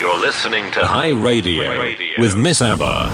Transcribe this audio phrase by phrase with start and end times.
[0.00, 2.14] You're listening to High Radio, Radio.
[2.16, 3.10] with Miss Abba.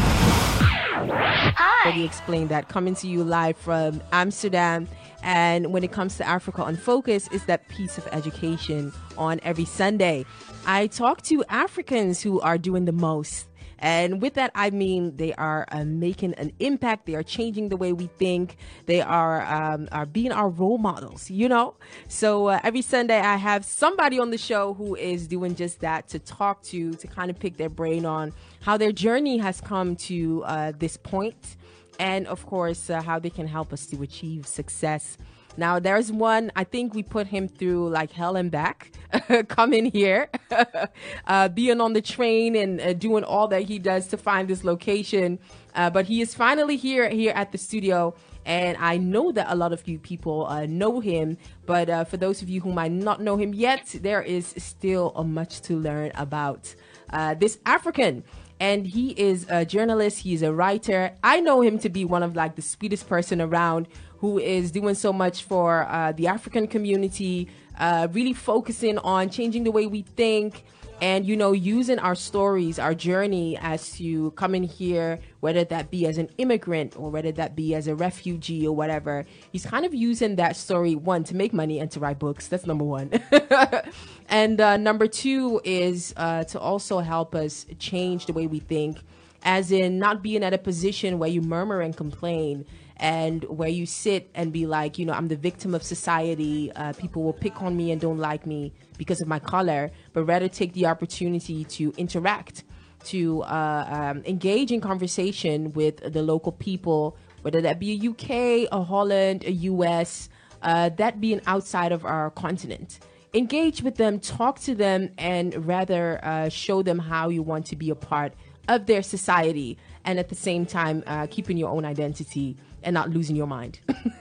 [1.84, 4.86] Already explained that coming to you live from Amsterdam.
[5.20, 9.64] And when it comes to Africa on Focus, is that piece of education on every
[9.64, 10.24] Sunday.
[10.64, 13.48] I talk to Africans who are doing the most
[13.78, 17.06] and with that, I mean they are uh, making an impact.
[17.06, 18.56] They are changing the way we think.
[18.86, 21.30] They are um, are being our role models.
[21.30, 21.74] You know.
[22.08, 26.08] So uh, every Sunday, I have somebody on the show who is doing just that
[26.08, 29.96] to talk to, to kind of pick their brain on how their journey has come
[29.96, 31.56] to uh, this point,
[31.98, 35.18] and of course, uh, how they can help us to achieve success
[35.56, 38.92] now there's one I think we put him through like hell and back,
[39.48, 40.28] coming here,
[41.26, 44.64] uh, being on the train and uh, doing all that he does to find this
[44.64, 45.38] location.
[45.74, 48.14] Uh, but he is finally here here at the studio.
[48.44, 52.16] And I know that a lot of you people uh, know him, but uh, for
[52.16, 56.12] those of you who might not know him yet, there is still much to learn
[56.14, 56.72] about
[57.10, 58.22] uh, this African
[58.60, 62.34] and he is a journalist he's a writer i know him to be one of
[62.34, 63.86] like the sweetest person around
[64.26, 69.62] who is doing so much for uh, the African community, uh, really focusing on changing
[69.62, 70.64] the way we think
[71.00, 76.06] and you know using our stories our journey as to coming here whether that be
[76.06, 79.26] as an immigrant or whether that be as a refugee or whatever.
[79.52, 82.48] He's kind of using that story one to make money and to write books.
[82.48, 83.12] That's number one.
[84.28, 88.98] And uh, number two is uh, to also help us change the way we think
[89.44, 92.66] as in not being at a position where you murmur and complain
[92.98, 96.72] and where you sit and be like, you know, I'm the victim of society.
[96.72, 100.24] Uh, people will pick on me and don't like me because of my color, but
[100.24, 102.64] rather take the opportunity to interact,
[103.04, 108.68] to uh, um, engage in conversation with the local people, whether that be a UK,
[108.72, 110.30] a Holland, a US,
[110.62, 112.98] uh, that being outside of our continent.
[113.34, 117.76] Engage with them, talk to them, and rather uh, show them how you want to
[117.76, 118.32] be a part
[118.68, 122.56] of their society, and at the same time, uh, keeping your own identity
[122.86, 123.80] and not losing your mind.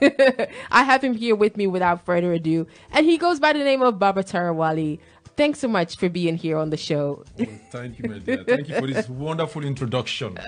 [0.70, 3.80] I have him here with me without further ado, and he goes by the name
[3.80, 4.98] of Babah Tarawally.
[5.36, 7.24] Thanks so much for being here on the show.
[7.38, 8.42] Oh, thank you, my dear.
[8.44, 10.38] Thank you for this wonderful introduction.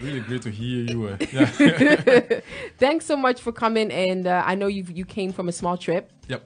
[0.00, 1.08] Really great to hear you.
[1.08, 2.40] Uh, yeah.
[2.78, 5.76] Thanks so much for coming, and uh, I know you you came from a small
[5.76, 6.10] trip.
[6.28, 6.42] Yep.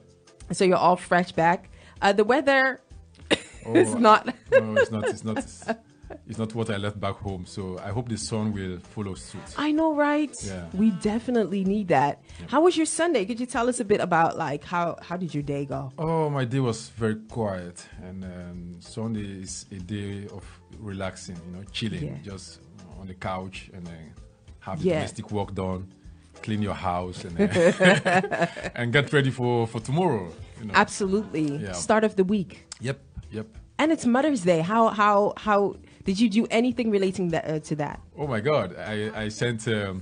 [0.51, 1.69] So you're all fresh back.
[2.01, 2.79] Uh, the weather
[3.65, 4.27] oh, is not.
[4.51, 5.07] no, it's not.
[5.09, 5.37] It's not.
[5.39, 5.65] it's
[6.37, 7.45] not what I left back home.
[7.45, 9.41] So I hope the sun will follow suit.
[9.57, 10.35] I know, right?
[10.43, 10.65] Yeah.
[10.73, 12.21] We definitely need that.
[12.39, 12.47] Yeah.
[12.49, 13.25] How was your Sunday?
[13.25, 15.91] Could you tell us a bit about like how how did your day go?
[15.97, 20.43] Oh, my day was very quiet, and um, Sunday is a day of
[20.79, 21.37] relaxing.
[21.45, 22.17] You know, chilling, yeah.
[22.23, 22.59] just
[22.99, 24.13] on the couch, and then
[24.59, 24.95] have yeah.
[24.95, 25.93] domestic work done,
[26.41, 27.39] clean your house, and
[28.75, 30.29] and get ready for for tomorrow.
[30.59, 30.73] You know.
[30.75, 31.73] Absolutely.
[31.73, 32.65] Start of the week.
[32.81, 32.99] Yep.
[33.31, 33.47] Yep.
[33.79, 34.59] And it's Mother's Day.
[34.61, 35.75] How how how
[36.07, 37.99] did you do anything relating that, uh, to that?
[38.17, 38.75] Oh my God!
[38.77, 40.01] I I sent um,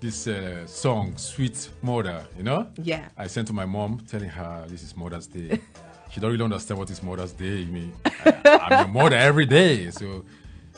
[0.00, 2.66] this uh, song, "Sweet Mother." You know?
[2.82, 3.08] Yeah.
[3.16, 5.60] I sent to my mom, telling her this is Mother's Day.
[6.10, 7.62] she don't really understand what is Mother's Day.
[7.62, 10.24] I mean, I, am your mother every day, so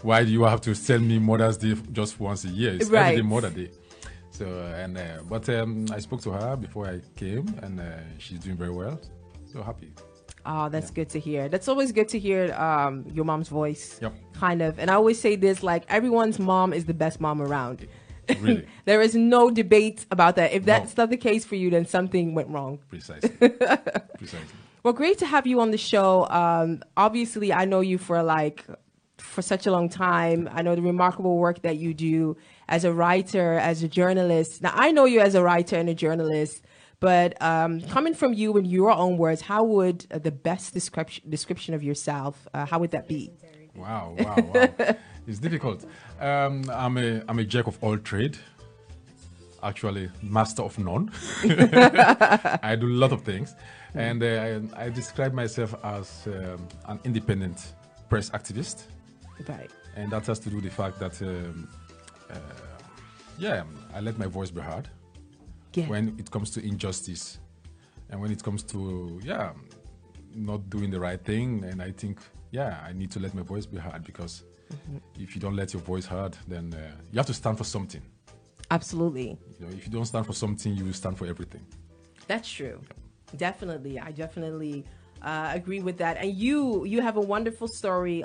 [0.02, 2.74] why do you have to send me Mother's Day just once a year?
[2.74, 3.06] It's right.
[3.06, 3.70] every day Mother Day.
[4.30, 4.46] So
[4.76, 7.84] and uh, but um, I spoke to her before I came, and uh,
[8.18, 9.00] she's doing very well.
[9.50, 9.90] So happy.
[10.50, 10.94] Oh, that's yeah.
[10.94, 11.48] good to hear.
[11.50, 13.98] That's always good to hear um, your mom's voice.
[14.00, 14.14] Yep.
[14.32, 14.78] Kind of.
[14.78, 17.86] And I always say this like everyone's mom is the best mom around.
[18.40, 18.66] Really?
[18.86, 20.52] there is no debate about that.
[20.52, 21.02] If that's no.
[21.02, 22.78] not the case for you, then something went wrong.
[22.88, 23.28] Precisely.
[23.38, 24.38] Precisely.
[24.82, 26.26] Well, great to have you on the show.
[26.30, 28.64] Um, obviously, I know you for like
[29.18, 30.48] for such a long time.
[30.50, 32.38] I know the remarkable work that you do
[32.68, 34.62] as a writer, as a journalist.
[34.62, 36.64] Now, I know you as a writer and a journalist.
[37.00, 41.30] But um, coming from you in your own words, how would uh, the best description
[41.30, 42.48] description of yourself?
[42.52, 43.30] Uh, how would that be?
[43.76, 44.68] Wow, wow, wow!
[45.26, 45.84] it's difficult.
[46.20, 48.36] Um, I'm a I'm a jack of all trade.
[49.62, 51.10] Actually, master of none.
[52.62, 53.54] I do a lot of things,
[53.94, 54.26] and uh,
[54.76, 57.72] I, I, describe myself as um, an independent
[58.08, 58.84] press activist.
[59.48, 59.70] Right.
[59.96, 61.68] And that has to do with the fact that, um,
[62.30, 62.34] uh,
[63.36, 64.88] yeah, I let my voice be heard
[65.74, 65.86] yeah.
[65.86, 67.38] when it comes to injustice
[68.10, 69.52] and when it comes to yeah
[70.34, 72.20] not doing the right thing and i think
[72.50, 74.98] yeah i need to let my voice be heard because mm-hmm.
[75.18, 78.02] if you don't let your voice heard then uh, you have to stand for something
[78.70, 81.64] absolutely you know if you don't stand for something you will stand for everything
[82.26, 82.80] that's true
[83.36, 84.84] definitely i definitely
[85.22, 86.16] uh, agree with that.
[86.16, 88.24] And you, you have a wonderful story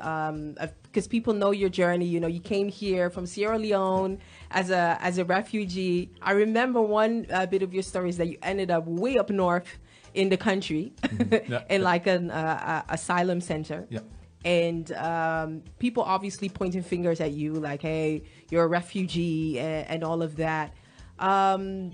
[0.94, 2.06] because people know your journey.
[2.06, 4.20] You know, you came here from Sierra Leone
[4.52, 6.12] as a as a refugee.
[6.22, 9.30] I remember one uh, bit of your story is that you ended up way up
[9.32, 9.80] north
[10.14, 11.52] in the country, mm-hmm.
[11.52, 11.88] yeah, in yeah.
[11.88, 13.88] like an uh, asylum center.
[13.90, 14.02] Yeah.
[14.46, 20.04] and um, people obviously pointing fingers at you, like, "Hey, you're a refugee," and, and
[20.04, 20.76] all of that.
[21.18, 21.92] Um,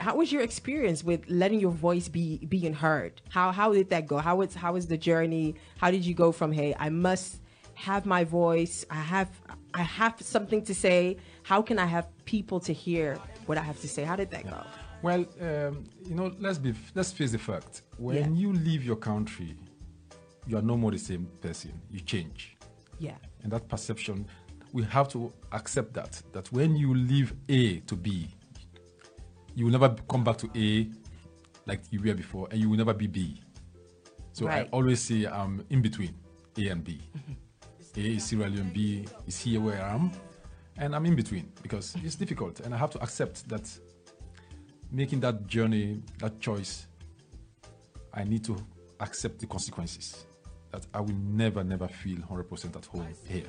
[0.00, 3.22] how was your experience with letting your voice be being heard?
[3.30, 4.18] How how did that go?
[4.18, 5.54] How was how was the journey?
[5.78, 7.41] How did you go from hey, I must
[7.74, 8.84] have my voice.
[8.90, 9.30] I have
[9.74, 11.16] I have something to say.
[11.42, 14.04] How can I have people to hear what I have to say?
[14.04, 14.62] How did that go?
[15.02, 17.82] Well, um, you know, let's be let's face the fact.
[17.98, 18.40] When yeah.
[18.40, 19.56] you leave your country,
[20.46, 21.72] you are no more the same person.
[21.90, 22.56] You change.
[22.98, 23.16] Yeah.
[23.42, 24.26] And that perception,
[24.72, 26.22] we have to accept that.
[26.32, 28.28] That when you leave A to B,
[29.54, 30.88] you will never come back to A
[31.66, 33.40] like you were before, and you will never be B.
[34.32, 34.66] So right.
[34.66, 36.14] I always say I'm in between
[36.58, 37.00] A and B.
[37.16, 37.32] Mm-hmm.
[37.96, 40.10] A is Sierra Leone, B is here where I am,
[40.78, 43.68] and I'm in between because it's difficult, and I have to accept that
[44.90, 46.86] making that journey, that choice,
[48.14, 48.56] I need to
[49.00, 50.26] accept the consequences.
[50.70, 53.44] That I will never, never feel 100% at home here.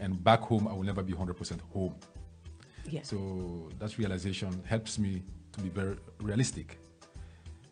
[0.00, 1.94] And back home, I will never be 100% home.
[2.88, 3.00] Yeah.
[3.02, 5.22] So that realization helps me
[5.52, 6.78] to be very realistic.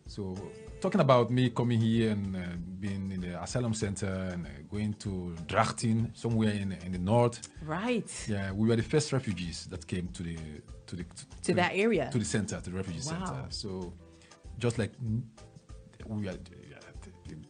[0.07, 0.37] So
[0.81, 2.41] talking about me coming here and uh,
[2.79, 7.49] being in the asylum center and uh, going to Drachten somewhere in, in the north.
[7.65, 8.11] Right.
[8.29, 10.37] Yeah, we were the first refugees that came to the
[10.87, 13.25] to the to, to that area to the center to the refugee wow.
[13.25, 13.45] center.
[13.49, 13.93] So
[14.59, 14.93] just like
[16.07, 16.37] we are,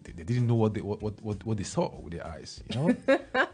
[0.04, 2.76] they, they didn't know what they what, what what they saw with their eyes, you
[2.76, 2.96] know.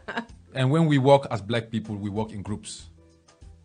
[0.53, 2.87] and when we walk as black people, we walk in groups.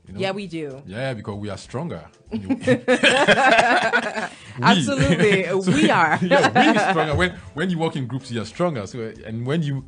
[0.07, 0.21] You know?
[0.21, 0.83] Yeah, we do.
[0.87, 2.09] Yeah, because we are stronger.
[4.61, 6.19] Absolutely, so, we are.
[6.23, 7.15] yeah, we stronger.
[7.21, 8.87] When when you work in groups, you are stronger.
[8.87, 9.85] So, and when you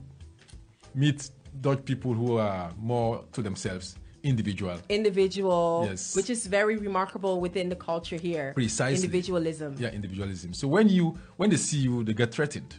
[0.94, 1.30] meet
[1.60, 7.68] Dutch people who are more to themselves, individual, individual, yes, which is very remarkable within
[7.68, 8.52] the culture here.
[8.54, 9.74] Precisely, individualism.
[9.78, 10.54] Yeah, individualism.
[10.54, 12.74] So when you when they see you, they get threatened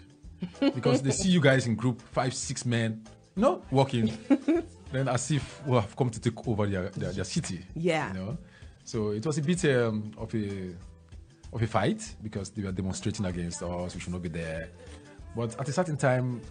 [0.60, 3.04] because they see you guys in group five, six men,
[3.36, 4.18] you know, walking
[4.92, 7.66] then as if we have come to take over their, their, their city.
[7.76, 8.14] Yeah.
[8.14, 8.38] You know?
[8.84, 10.74] So it was a bit um, of a
[11.54, 13.96] of a fight because they were demonstrating against us.
[13.96, 14.70] We should not be there.
[15.36, 16.42] But at a certain time,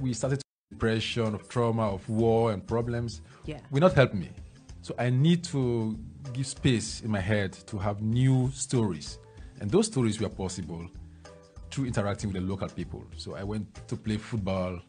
[0.00, 3.22] we started to depression, of trauma, of war and problems.
[3.44, 3.60] Yeah.
[3.70, 4.30] Will not help me.
[4.82, 5.98] So I need to
[6.32, 9.18] give space in my head to have new stories,
[9.60, 10.86] and those stories were possible
[11.70, 13.04] through interacting with the local people.
[13.16, 14.80] So I went to play football,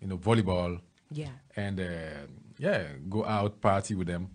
[0.00, 0.80] you know, volleyball
[1.14, 1.28] yeah.
[1.56, 2.26] And uh,
[2.58, 4.30] yeah, go out party with them.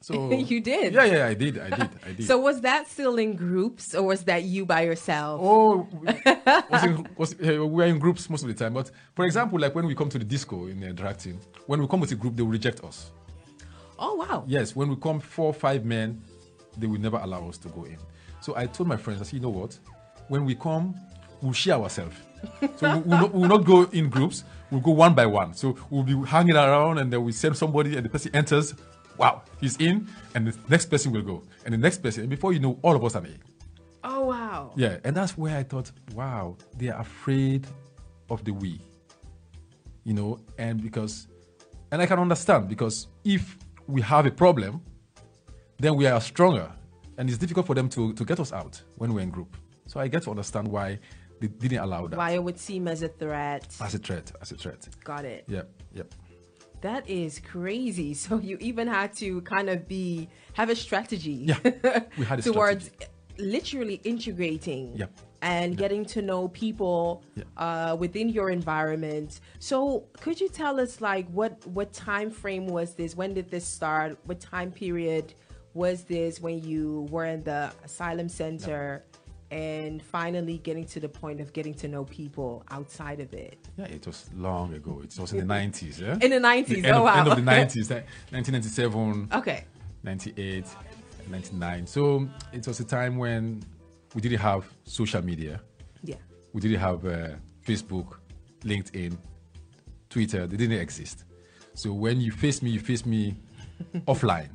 [0.00, 0.94] So you did.
[0.94, 1.58] Yeah, yeah, I did.
[1.58, 1.90] I did.
[2.06, 2.26] I did.
[2.26, 5.40] so was that still in groups, or was that you by yourself?
[5.42, 5.88] Oh,
[6.70, 8.74] was in, was, uh, we were in groups most of the time.
[8.74, 11.36] But for example, like when we come to the disco in uh, Drachten,
[11.66, 13.10] when we come with a group, they will reject us.
[13.98, 14.44] Oh wow.
[14.46, 16.22] Yes, when we come four, five men,
[16.78, 17.98] they will never allow us to go in.
[18.40, 19.78] So I told my friends, I said, you know what?
[20.28, 20.94] When we come,
[21.42, 22.16] we'll share ourselves.
[22.76, 25.54] So we, will not, we'll not go in groups we'll go one by one.
[25.54, 28.74] So we'll be hanging around and then we send somebody and the person enters.
[29.20, 32.54] Wow, he's in, and the next person will go, and the next person, and before
[32.54, 33.38] you know, all of us are in.
[34.02, 34.72] Oh wow!
[34.76, 37.66] Yeah, and that's where I thought, wow, they are afraid
[38.30, 38.80] of the we.
[40.04, 41.28] You know, and because,
[41.92, 44.80] and I can understand because if we have a problem,
[45.78, 46.72] then we are stronger,
[47.18, 49.54] and it's difficult for them to to get us out when we're in group.
[49.84, 50.98] So I get to understand why
[51.42, 52.16] they didn't allow that.
[52.16, 53.68] Why it would seem as a threat.
[53.82, 54.88] As a threat, as a threat.
[55.04, 55.44] Got it.
[55.46, 56.14] Yep, yep.
[56.80, 58.14] That is crazy.
[58.20, 61.46] So you even had to kind of be have a strategy.
[61.50, 63.12] Yeah, we had towards strategy.
[63.38, 65.02] literally integrating.
[65.42, 67.24] And getting to know people
[67.56, 69.40] uh, within your environment.
[69.58, 73.16] So, could you tell us, like, what what time frame was this?
[73.16, 74.18] When did this start?
[74.26, 75.32] What time period
[75.72, 79.02] was this when you were in the asylum center?
[79.50, 83.58] And finally getting to the point of getting to know people outside of it.
[83.76, 85.00] Yeah, it was long ago.
[85.02, 86.18] It was in the 90s, yeah?
[86.20, 87.18] In the 90s, the oh of, wow.
[87.18, 89.28] End of the 90s, 1997.
[89.34, 89.64] Okay.
[90.04, 90.64] 98,
[91.28, 91.86] 99.
[91.86, 93.62] So it was a time when
[94.14, 95.60] we didn't have social media.
[96.04, 96.16] Yeah.
[96.52, 97.28] We didn't have uh,
[97.66, 98.18] Facebook,
[98.60, 99.16] LinkedIn,
[100.08, 100.46] Twitter.
[100.46, 101.24] They didn't exist.
[101.74, 103.36] So when you face me, you face me
[104.06, 104.50] offline.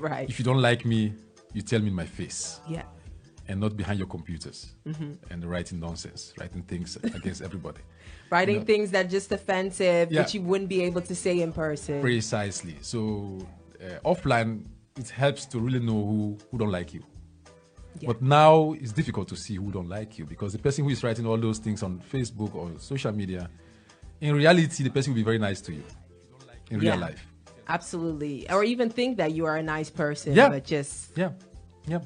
[0.00, 0.28] right.
[0.28, 1.12] If you don't like me,
[1.52, 2.60] you tell me in my face.
[2.68, 2.82] Yeah
[3.48, 5.12] and not behind your computers mm-hmm.
[5.30, 7.80] and writing nonsense, writing things against everybody.
[8.30, 8.66] Writing you know?
[8.66, 10.22] things that are just offensive, yeah.
[10.22, 12.00] which you wouldn't be able to say in person.
[12.00, 12.76] Precisely.
[12.80, 13.38] So
[13.80, 14.64] uh, offline,
[14.98, 17.04] it helps to really know who, who don't like you.
[18.00, 18.08] Yeah.
[18.08, 21.04] But now it's difficult to see who don't like you because the person who is
[21.04, 23.48] writing all those things on Facebook or social media,
[24.20, 25.84] in reality, the person will be very nice to you
[26.70, 26.92] in yeah.
[26.92, 27.26] real life.
[27.68, 28.50] Absolutely.
[28.50, 30.48] Or even think that you are a nice person, yeah.
[30.48, 31.16] but just.
[31.16, 31.30] Yeah.
[31.86, 32.00] Yeah.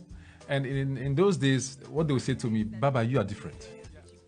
[0.50, 3.68] And in, in those days, what they would say to me, Babah, you are different.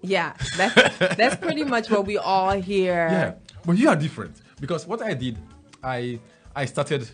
[0.02, 3.09] Yeah, that's that's pretty much what we all hear.
[3.11, 5.37] Yeah, but you are different because what I did,
[5.83, 6.19] I
[6.57, 7.09] I started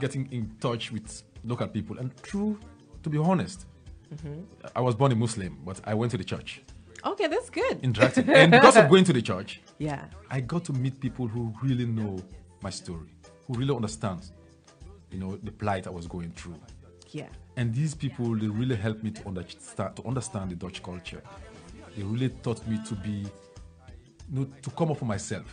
[0.00, 2.58] getting in touch with local people, and true,
[3.02, 3.66] to be honest,
[4.14, 4.40] mm-hmm.
[4.76, 6.62] I was born a Muslim, but I went to the church.
[7.04, 7.80] Okay, that's good.
[7.82, 11.52] Interacting, and because of going to the church, yeah, I got to meet people who
[11.62, 12.18] really know
[12.62, 13.08] my story,
[13.46, 14.20] who really understand,
[15.10, 16.60] you know, the plight I was going through.
[17.12, 17.28] Yeah.
[17.56, 21.22] And these people, they really helped me to understand to understand the Dutch culture.
[21.96, 23.26] They really taught me to be, you
[24.30, 25.46] know, to come up for myself.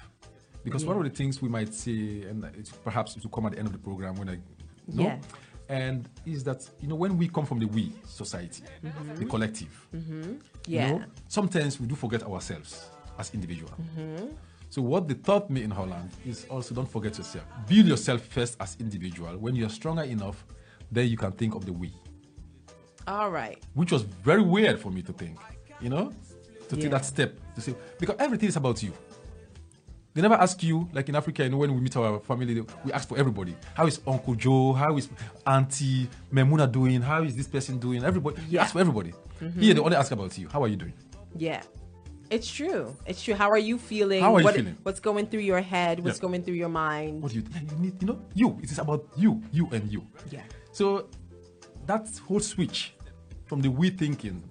[0.64, 0.90] Because yeah.
[0.90, 3.60] one of the things we might say, and it's perhaps it will come at the
[3.60, 4.38] end of the program when I,
[4.88, 5.18] know, yeah.
[5.68, 9.16] and is that you know when we come from the we society, mm-hmm.
[9.16, 10.36] the collective, mm-hmm.
[10.68, 10.88] yeah.
[10.88, 13.72] You know, sometimes we do forget ourselves as individual.
[13.72, 14.28] Mm-hmm.
[14.70, 17.46] So what they taught me in Holland is also don't forget yourself.
[17.68, 19.36] Build yourself first as individual.
[19.38, 20.46] When you're stronger enough,
[20.92, 21.94] then you can think of the we.
[23.08, 23.58] All right.
[23.74, 25.40] Which was very weird for me to think,
[25.82, 26.12] you know,
[26.70, 26.82] to yeah.
[26.82, 28.94] take that step to say because everything is about you.
[30.14, 32.92] They never ask you, like in Africa, you know, when we meet our family, we
[32.92, 33.56] ask for everybody.
[33.76, 34.74] How is Uncle Joe?
[34.74, 35.08] How is
[35.46, 37.02] Auntie Memuna doing?
[37.02, 38.04] How is this person doing?
[38.04, 38.42] Everybody.
[38.50, 38.64] Yeah.
[38.64, 39.14] ask for everybody.
[39.40, 39.62] Mm-hmm.
[39.62, 40.50] Here, they only ask about you.
[40.50, 40.94] How are you doing?
[41.38, 41.62] Yeah.
[42.30, 42.96] It's true.
[43.06, 43.34] It's true.
[43.34, 44.22] How are you feeling?
[44.22, 44.78] How are what, you feeling?
[44.84, 46.04] What's going through your head?
[46.04, 46.22] What's yeah.
[46.22, 47.22] going through your mind?
[47.22, 48.02] What do you, you need?
[48.02, 48.60] You know, you.
[48.62, 50.06] It is about you, you, and you.
[50.30, 50.42] Yeah.
[50.72, 51.08] So
[51.86, 52.94] that whole switch
[53.46, 54.44] from the we thinking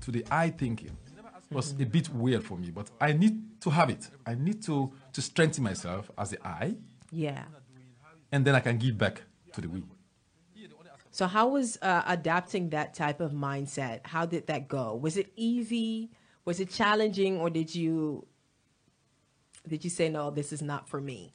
[0.00, 0.96] to the I thinking
[1.50, 4.08] was a bit weird for me, but I need to have it.
[4.26, 6.76] I need to to strengthen myself as the I.
[7.12, 7.44] Yeah.
[8.32, 9.82] And then I can give back to the we.
[11.10, 14.00] So how was uh, adapting that type of mindset?
[14.04, 14.94] How did that go?
[14.94, 16.10] Was it easy?
[16.44, 18.26] Was it challenging, or did you
[19.66, 20.30] did you say no?
[20.30, 21.32] This is not for me.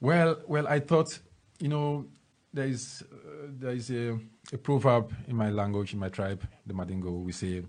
[0.00, 1.18] Well, well, I thought,
[1.58, 2.06] you know,
[2.52, 4.18] there is uh, there is a,
[4.52, 7.10] a, proverb in my language, in my tribe, the Mandingo.
[7.10, 7.62] We say,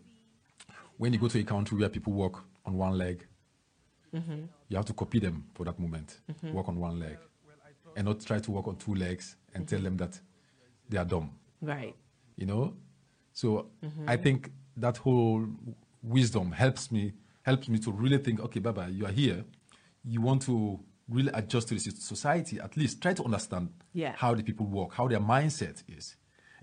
[0.97, 3.25] when you go to a country where people walk on one leg,
[4.13, 4.43] mm-hmm.
[4.69, 6.19] you have to copy them for that moment.
[6.31, 6.53] Mm-hmm.
[6.53, 7.17] Walk on one leg,
[7.95, 9.75] and not try to walk on two legs and mm-hmm.
[9.75, 10.19] tell them that
[10.89, 11.31] they are dumb.
[11.61, 11.95] Right.
[12.35, 12.73] You know,
[13.33, 13.67] so
[14.07, 15.47] I think that whole
[16.03, 18.39] wisdom helps me helps me to really think.
[18.39, 19.43] Okay, Babah, you are here.
[20.03, 24.13] You want to really adjust to the society, at least try to understand yeah.
[24.15, 26.15] how the people work, how their mindset is.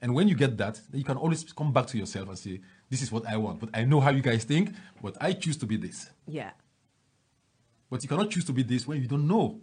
[0.03, 2.61] And when you get that, then you can always come back to yourself and say,
[2.91, 3.61] This is what I want.
[3.61, 6.11] But I know how you guys think, but I choose to be this.
[6.27, 6.51] Yeah.
[7.89, 9.61] But you cannot choose to be this when you don't know.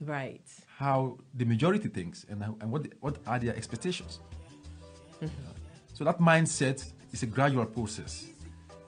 [0.00, 0.44] Right.
[0.76, 4.20] How the majority thinks and, and what, the, what are their expectations.
[5.22, 5.28] Mm-hmm.
[5.94, 8.26] so that mindset is a gradual process.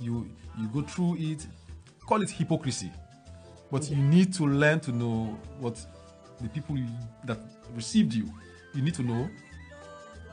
[0.01, 0.29] You,
[0.59, 1.47] you go through it,
[2.05, 2.91] call it hypocrisy
[3.71, 5.85] but you need to learn to know what
[6.41, 6.77] the people
[7.25, 7.39] that
[7.75, 8.31] received you,
[8.75, 9.29] you need to know,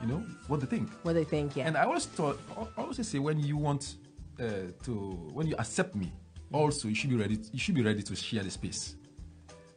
[0.01, 0.89] you know, what they think.
[1.03, 1.67] What they think, yeah.
[1.67, 2.39] And I always thought,
[2.77, 3.95] I always say when you want
[4.39, 4.91] uh, to,
[5.33, 6.11] when you accept me,
[6.51, 7.39] also you should be ready.
[7.51, 8.95] You should be ready to share the space,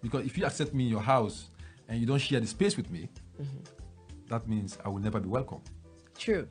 [0.02, 1.48] because if you accept me in your house
[1.88, 3.08] and you don't share the space with me,
[3.40, 3.58] mm-hmm.
[4.28, 5.60] that means I will never be welcome.
[6.18, 6.46] True.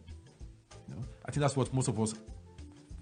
[0.88, 2.16] You know, I think that's what most of us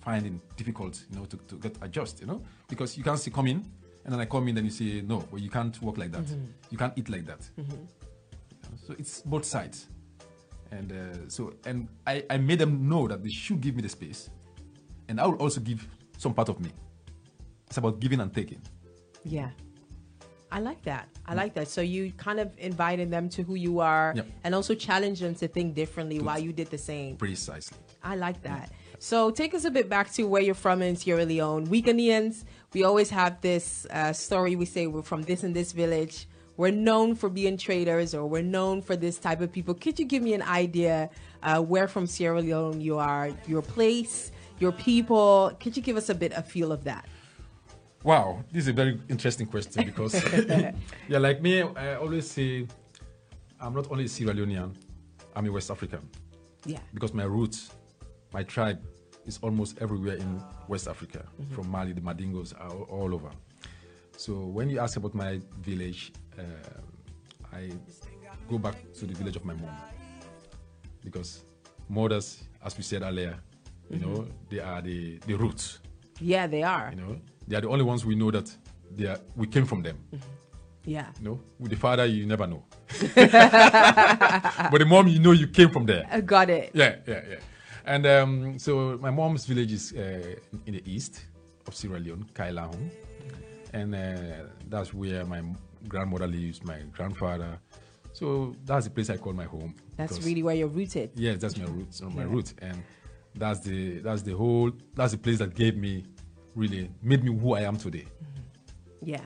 [0.01, 3.47] find difficult, you know, to, to get adjust, you know, because you can't see come
[3.47, 3.63] in
[4.05, 6.25] and then I come in and you say, no, well, you can't work like that.
[6.25, 6.45] Mm-hmm.
[6.71, 7.39] You can't eat like that.
[7.59, 7.85] Mm-hmm.
[8.85, 9.87] So it's both sides.
[10.71, 13.89] And uh, so, and I, I made them know that they should give me the
[13.89, 14.29] space.
[15.07, 16.71] And I will also give some part of me.
[17.67, 18.61] It's about giving and taking.
[19.23, 19.49] Yeah.
[20.51, 21.07] I like that.
[21.25, 21.67] I like that.
[21.67, 24.27] So you kind of invited them to who you are yep.
[24.43, 27.15] and also challenged them to think differently while you did the same.
[27.17, 27.77] Precisely.
[28.03, 28.69] I like that.
[28.69, 28.77] Yeah.
[29.03, 31.65] So take us a bit back to where you're from in Sierra Leone.
[31.65, 34.55] We Ghanaians, we always have this uh, story.
[34.55, 36.25] We say we're from this and this village.
[36.55, 39.73] We're known for being traders, or we're known for this type of people.
[39.73, 41.09] Could you give me an idea
[41.43, 45.51] uh, where from Sierra Leone you are, your place, your people?
[45.59, 47.05] Could you give us a bit of feel of that?
[48.03, 50.13] Wow, this is a very interesting question because,
[51.09, 52.67] yeah, like me, I always say
[53.59, 54.73] I'm not only Sierra Leonean,
[55.35, 56.09] I'm a West African.
[56.65, 56.79] Yeah.
[56.93, 57.71] Because my roots,
[58.31, 58.79] my tribe
[59.25, 61.25] is almost everywhere in West Africa.
[61.41, 61.55] Mm-hmm.
[61.55, 63.29] From Mali, the Mandingos are all over.
[64.17, 66.43] So when you ask about my village, uh,
[67.53, 67.71] I
[68.49, 69.75] go back to the village of my mom
[71.03, 71.43] because
[71.89, 73.37] mothers, as we said earlier,
[73.89, 74.13] you mm-hmm.
[74.13, 75.79] know, they are the, the roots.
[76.19, 76.91] Yeah, they are.
[76.95, 78.55] You know, they are the only ones we know that
[78.91, 79.97] they are, we came from them.
[80.13, 80.29] Mm-hmm.
[80.85, 81.07] Yeah.
[81.19, 82.63] You know, with the father, you never know.
[83.15, 86.07] but the mom, you know, you came from there.
[86.11, 86.71] I got it.
[86.73, 87.35] Yeah, yeah, yeah.
[87.85, 90.35] And um, so my mom's village is uh,
[90.65, 91.25] in the east
[91.67, 92.89] of Sierra Leone, Kailahun.
[93.73, 95.41] And uh, that's where my
[95.87, 97.59] grandmother lives, my grandfather.
[98.13, 99.75] So that's the place I call my home.
[99.97, 101.11] That's really where you're rooted.
[101.15, 102.27] Yes, that's my roots, my yeah.
[102.29, 102.53] root.
[102.61, 102.83] And
[103.35, 106.05] that's the that's the whole that's the place that gave me
[106.55, 108.05] really made me who I am today.
[108.05, 109.09] Mm-hmm.
[109.09, 109.21] Yeah.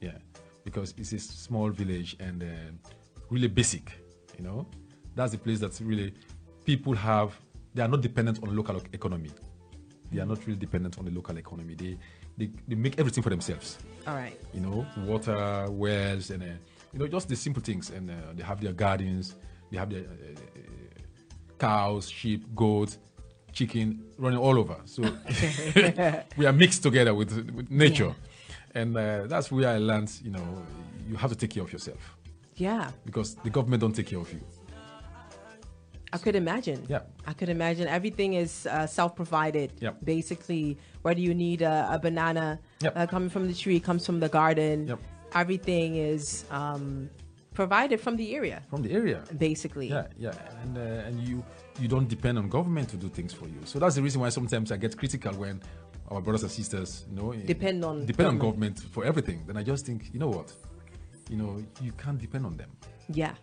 [0.00, 0.18] Yeah,
[0.64, 2.90] because it's a small village and uh,
[3.30, 3.92] really basic.
[4.38, 4.66] You know,
[5.14, 6.14] that's the place that's really
[6.64, 7.38] people have.
[7.74, 9.30] They are not dependent on local economy.
[10.12, 11.74] They are not really dependent on the local economy.
[11.74, 11.98] They
[12.36, 13.78] they, they make everything for themselves.
[14.06, 14.38] All right.
[14.52, 16.46] You know, water, wells, and uh,
[16.92, 17.90] you know just the simple things.
[17.90, 19.36] And uh, they have their gardens.
[19.70, 20.40] They have their uh,
[21.58, 22.98] cows, sheep, goats,
[23.52, 24.76] chicken running all over.
[24.84, 25.02] So
[26.36, 28.06] we are mixed together with, with nature.
[28.06, 28.80] Yeah.
[28.80, 30.46] And uh, that's where I learned, you know,
[31.08, 32.16] you have to take care of yourself.
[32.56, 32.90] Yeah.
[33.04, 34.40] Because the government don't take care of you.
[36.12, 36.84] I could imagine.
[36.88, 37.00] Yeah.
[37.26, 39.72] I could imagine everything is uh, self-provided.
[39.80, 40.04] Yep.
[40.04, 42.92] Basically, whether you need a, a banana yep.
[42.96, 44.86] uh, coming from the tree, comes from the garden.
[44.88, 44.98] Yep.
[45.34, 47.10] Everything is um,
[47.52, 48.62] provided from the area.
[48.70, 49.24] From the area.
[49.38, 49.88] Basically.
[49.88, 51.44] Yeah, yeah, and uh, and you
[51.80, 53.60] you don't depend on government to do things for you.
[53.64, 55.60] So that's the reason why sometimes I get critical when
[56.10, 58.42] our brothers and sisters, you know, depend on depend government.
[58.42, 59.42] on government for everything.
[59.46, 60.52] Then I just think, you know what,
[61.28, 62.70] you know, you can't depend on them.
[63.08, 63.34] Yeah.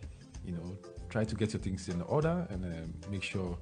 [0.46, 0.76] You know,
[1.12, 3.58] try to get your things in order and uh, make sure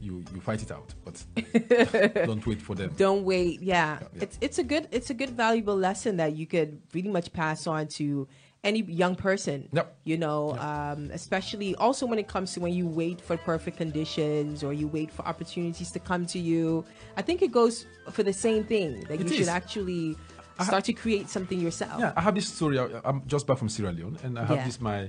[0.00, 1.16] you you fight it out but
[2.26, 3.98] don't wait for them don't wait yeah.
[4.00, 4.22] yeah.
[4.24, 7.66] it's it's a good it's a good valuable lesson that you could really much pass
[7.66, 8.26] on to
[8.64, 9.68] any young person.
[9.72, 9.96] Yep.
[10.04, 10.64] You know, yep.
[10.64, 14.88] um, especially also when it comes to when you wait for perfect conditions or you
[14.88, 16.84] wait for opportunities to come to you.
[17.16, 19.36] I think it goes for the same thing that it you is.
[19.36, 20.16] should actually
[20.60, 22.00] start to create something yourself.
[22.00, 22.78] Yeah, I have this story.
[22.78, 24.64] I, am just back from Sierra Leone, and I have yeah.
[24.64, 25.08] this my uh,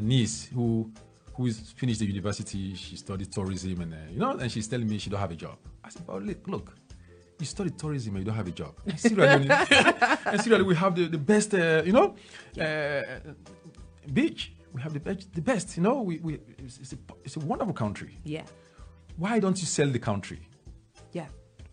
[0.00, 0.90] niece who
[1.36, 2.74] who is finished the university.
[2.74, 5.36] She studied tourism, and uh, you know, and she's telling me she don't have a
[5.36, 5.58] job.
[5.84, 6.74] I said, "Oh, look, look."
[7.38, 8.74] you study tourism and you don't have a job.
[8.86, 9.50] And seriously,
[10.30, 12.14] and seriously we have the, the best, uh, you know,
[12.60, 13.02] uh,
[14.12, 14.52] beach.
[14.72, 16.02] We have the best, the best, you know.
[16.02, 18.18] We, we it's, it's, a, it's a wonderful country.
[18.24, 18.42] Yeah.
[19.16, 20.40] Why don't you sell the country?
[21.12, 21.26] Yeah.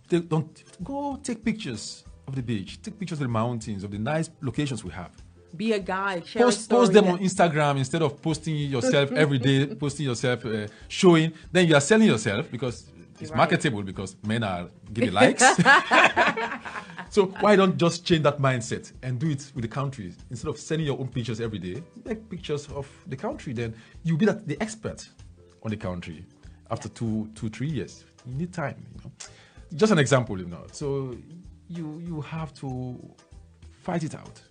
[0.10, 4.00] They don't go take pictures of the beach, take pictures of the mountains, of the
[4.00, 5.12] nice locations we have.
[5.56, 6.26] Be a guide.
[6.34, 11.32] post, post them on Instagram instead of posting yourself every day, posting yourself, uh, showing.
[11.52, 12.88] Then you are selling yourself because
[13.20, 13.38] it's right.
[13.38, 15.44] marketable because men are giving likes.
[17.10, 20.58] so why don't just change that mindset and do it with the country instead of
[20.60, 21.84] sending your own pictures every day?
[22.04, 23.54] Make pictures of the country.
[23.54, 25.08] Then you'll be the expert
[25.62, 26.26] on the country
[26.72, 28.04] after two, two, three years.
[28.26, 28.76] You need time.
[28.96, 29.12] You know,
[29.76, 30.40] just an example.
[30.40, 31.16] You know, so
[31.70, 32.98] you you have to
[33.84, 34.42] fight it out.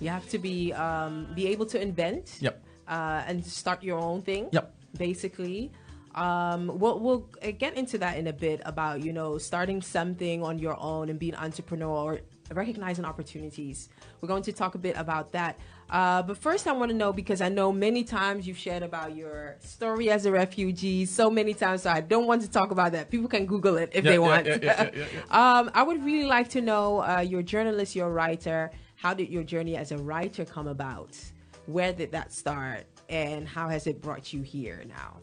[0.00, 2.38] You, have to be um, be able to invent.
[2.40, 2.62] Yep.
[2.88, 4.48] Uh, and start your own thing.
[4.52, 4.74] Yep.
[4.98, 5.70] Basically,
[6.14, 7.26] um, we'll, we'll
[7.58, 11.18] get into that in a bit about you know starting something on your own and
[11.18, 12.20] being entrepreneur or
[12.52, 13.88] recognizing opportunities.
[14.20, 15.58] We're going to talk a bit about that.
[15.88, 19.14] Uh, but first, I want to know because I know many times you've shared about
[19.14, 22.92] your story as a refugee so many times, so I don't want to talk about
[22.92, 23.10] that.
[23.10, 24.46] People can Google it if yeah, they yeah, want.
[24.46, 24.90] Yeah,
[25.30, 28.70] um, I would really like to know uh, you're a journalist, you're a writer.
[29.02, 31.18] How did your journey as a writer come about?
[31.66, 32.84] Where did that start?
[33.08, 35.16] And how has it brought you here now?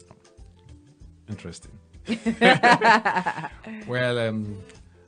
[1.30, 1.72] Interesting.
[3.86, 4.58] well, um,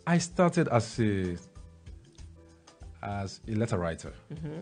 [0.07, 1.37] I started as a
[3.03, 4.15] as a letter writer.
[4.33, 4.61] Mm-hmm.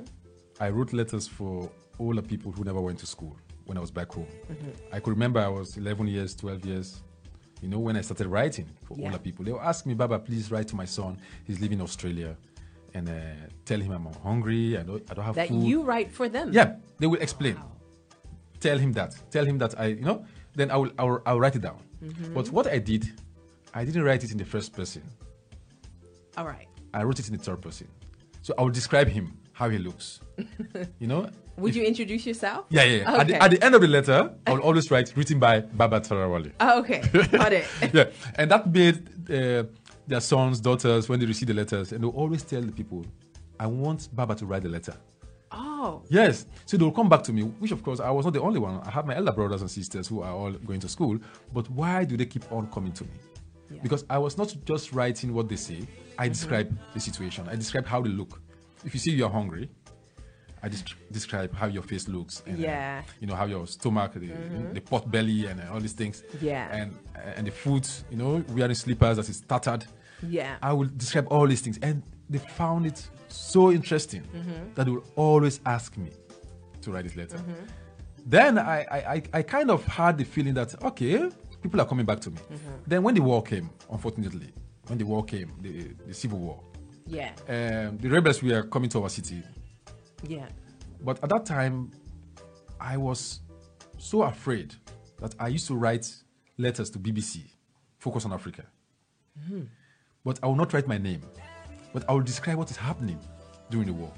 [0.59, 1.71] I wrote letters for
[2.01, 4.27] older people who never went to school when I was back home.
[4.51, 4.71] Mm-hmm.
[4.93, 7.01] I could remember I was 11 years, 12 years.
[7.63, 9.07] You know, when I started writing for Yeah.
[9.07, 11.17] older people, they would ask me, Babah, please write to my son.
[11.45, 12.37] He's living in Australia.
[12.95, 13.13] And uh,
[13.65, 14.77] tell him I'm hungry.
[14.77, 15.63] I don't, I don't have That food.
[15.63, 16.53] you write for them.
[16.53, 17.55] Yeah, they will explain.
[17.57, 17.71] Wow.
[18.61, 19.15] Tell him that.
[19.31, 20.25] Tell him that I, you know,
[20.55, 21.79] then I will, I will, I will write it down.
[22.05, 22.35] Mm-hmm.
[22.35, 23.11] But what I did,
[23.73, 25.03] I didn't write it in the first person.
[26.37, 26.67] All right.
[26.93, 27.87] I wrote it in the third person.
[28.43, 30.21] So I will describe him, how he looks.
[30.99, 31.29] you know?
[31.57, 32.65] Would If- you introduce yourself?
[32.71, 32.97] Yeah, yeah.
[33.03, 33.17] yeah.
[33.21, 36.01] At, the, at the end of the letter, I will always write written by Babah
[36.07, 36.53] Tarawally.
[36.59, 37.03] Oh, okay.
[37.31, 37.67] Got it.
[37.93, 38.05] yeah,
[38.37, 39.65] and that made uh,
[40.11, 43.05] their sons, daughters, when they receive the letters, and they'll always tell the people,
[43.59, 44.95] I want Babah to write the letter.
[45.53, 46.47] Oh, Yes.
[46.67, 48.81] So they'll come back to me, which of course I was not the only one.
[48.85, 51.19] I have my elder brothers and sisters who are all going to school.
[51.53, 53.11] But why do they keep on coming to me?
[53.15, 53.77] Yeah.
[53.77, 53.83] Mm-hmm.
[53.83, 55.81] Because I was not just writing what they say,
[56.19, 58.41] I describe the situation, I describe how they look.
[58.85, 59.69] If you see you're hungry,
[60.63, 63.03] I des- describe how your face looks, and uh, Yeah.
[63.21, 64.31] you know how your stomach, the,
[64.75, 66.23] the pot belly, and uh, all these things.
[66.41, 66.69] Yeah.
[66.71, 66.95] and
[67.37, 69.85] and the foot, you know, wearing slippers that is tattered.
[70.29, 70.57] Yeah.
[70.63, 74.75] I will describe all these things, and they found it so interesting Mm-hmm.
[74.75, 76.11] that they will always ask me
[76.83, 77.37] to write this letter.
[77.37, 77.65] Mm-hmm.
[78.27, 81.31] Then I, I, I, I kind of had the feeling that okay,
[81.63, 82.37] people are coming back to me.
[82.39, 82.71] Mm-hmm.
[82.87, 84.53] Then when the war came, unfortunately,
[84.87, 86.61] when the war came, the, the civil war,
[87.07, 87.31] yeah.
[87.49, 89.43] um, the rebels were coming to our city.
[90.27, 90.47] Yeah.
[91.03, 91.91] But at that time,
[92.81, 93.41] I was
[93.99, 94.75] so afraid
[95.21, 96.13] that I used to write
[96.59, 97.45] letters to BBC
[97.99, 98.65] focus on Africa.
[99.39, 99.63] Mm-hmm.
[100.25, 101.23] But I will not write my name,
[101.93, 103.19] but I will describe what is happening
[103.71, 104.13] during the war.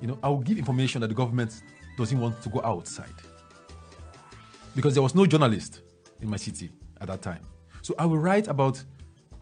[0.00, 1.62] You know, I will give information that the government
[1.96, 3.14] doesn't want to go outside.
[4.74, 5.82] Because there was no journalist
[6.20, 7.40] in my city at that time.
[7.82, 8.82] So I will write about,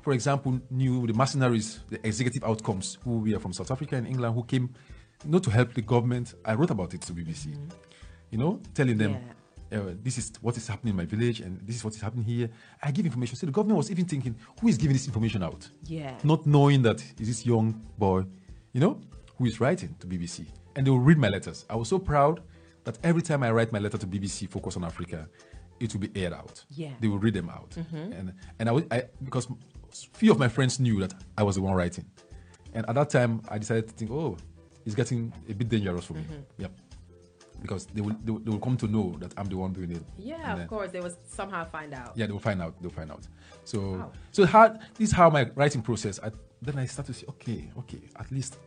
[0.03, 4.35] for example, new the mercenaries, the executive outcomes who were from South Africa and England
[4.35, 4.75] who came
[5.25, 6.35] not to help the government.
[6.45, 7.47] I wrote about it to BBC.
[7.47, 7.69] Mm-hmm.
[8.31, 9.33] You know, telling them yeah
[9.73, 12.25] uh, this is what is happening in my village and this is what is happening
[12.25, 12.51] here.
[12.83, 13.37] I give information.
[13.37, 15.69] So the government was even thinking, who is giving this information out?
[15.85, 16.17] Yeah.
[16.23, 18.25] Not knowing that is this young boy,
[18.73, 19.01] you know,
[19.37, 20.47] who is writing to BBC.
[20.77, 21.65] And they will read my letters.
[21.69, 22.43] I was so proud
[22.85, 25.29] that every time I write my letter to BBC Focus on Africa,
[25.81, 26.65] it will be aired out.
[26.71, 26.91] Yeah.
[27.01, 27.71] They will read them out.
[27.71, 28.13] Mm-hmm.
[28.13, 29.49] And and I, I because
[30.15, 32.07] few of my friends knew that I was the one writing.
[32.75, 34.37] And at that time I decided to think, oh,
[34.87, 36.23] it's getting a bit dangerous for me.
[36.23, 36.63] Mm-hmm.
[36.63, 36.73] Yep
[37.63, 39.93] because they will, they will, they will come to know that I'm the one doing
[39.93, 40.03] it.
[40.19, 42.13] Yeah, of course, they will somehow find out.
[42.17, 42.75] Yeah, they will find out.
[42.83, 43.27] They'll find out.
[43.65, 44.13] So, wow.
[44.33, 46.19] so how this is how my writing process.
[46.23, 48.59] I, then I start to say, okay, okay, at least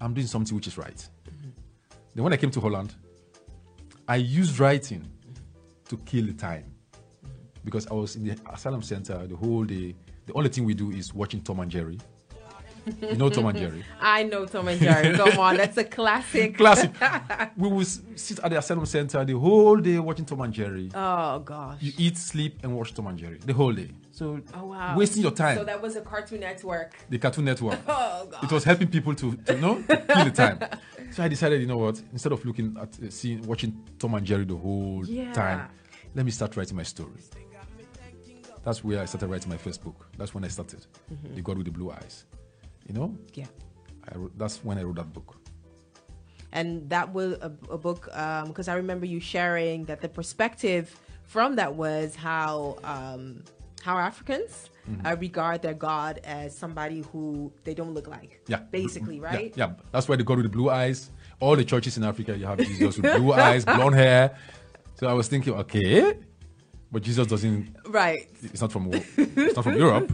[0.00, 0.96] I'm doing something which is right.
[0.96, 1.50] Mm-hmm.
[2.14, 2.94] Then when I came to Holland,
[4.08, 5.06] I used writing
[5.88, 7.34] to kill the time mm-hmm.
[7.64, 9.94] because I was in the asylum center the whole day.
[10.26, 11.98] The only thing we do is watching Tom and Jerry.
[13.00, 13.84] You know Tom and Jerry.
[14.00, 15.16] I know Tom and Jerry.
[15.16, 16.56] Come on, that's a classic.
[16.56, 16.92] classic.
[17.56, 20.90] We will sit at the asylum center the whole day watching Tom and Jerry.
[20.94, 21.80] Oh gosh.
[21.80, 23.90] You eat, sleep, and watch Tom and Jerry the whole day.
[24.12, 24.96] So oh, wow.
[24.96, 25.58] wasting your time.
[25.58, 26.96] So that was a Cartoon Network.
[27.08, 27.80] The Cartoon Network.
[27.88, 28.44] oh god.
[28.44, 30.58] It was helping people to, to you know to kill the time.
[31.10, 32.02] So I decided, you know what?
[32.12, 35.32] Instead of looking at uh, seeing watching Tom and Jerry the whole yeah.
[35.32, 35.68] time,
[36.14, 37.12] let me start writing my story.
[38.64, 40.06] That's where I started writing my first book.
[40.18, 40.84] That's when I started.
[41.12, 41.34] Mm-hmm.
[41.36, 42.24] The God with the Blue Eyes.
[42.88, 43.16] You know?
[43.34, 43.46] Yeah.
[44.14, 45.36] Wrote, that's when I wrote that book.
[46.52, 50.08] And that was a, a book um because um, I remember you sharing that the
[50.08, 53.44] perspective from that was how um,
[53.82, 55.06] how Africans mm-hmm.
[55.06, 58.40] uh, regard their God as somebody who they don't look like.
[58.46, 59.52] Yeah, basically, right?
[59.54, 59.72] Yeah, yeah.
[59.92, 61.10] that's why the God with the blue eyes.
[61.38, 64.36] All the churches in Africa, you have Jesus with blue eyes, blonde hair.
[64.94, 66.14] So I was thinking, okay,
[66.90, 67.76] but Jesus doesn't.
[67.86, 68.26] Right.
[68.42, 68.90] It's not from.
[69.16, 70.10] It's not from Europe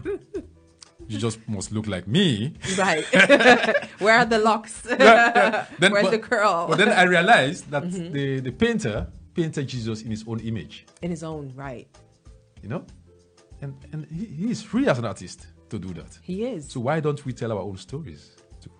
[1.08, 2.54] you just must look like me.
[2.78, 3.04] Right.
[3.98, 4.82] Where are the locks?
[5.04, 5.66] Yeah, yeah.
[5.78, 6.66] Then, Where's but, the curl?
[6.68, 8.12] But then I realized that mm-hmm.
[8.12, 10.86] the, the painter painted Jesus in his own image.
[11.02, 11.88] In his own, right.
[12.62, 12.86] You know?
[13.60, 16.18] And, and he, he is free as an artist to do that.
[16.22, 16.70] He is.
[16.70, 18.36] So why don't we tell our own stories?
[18.60, 18.70] Too?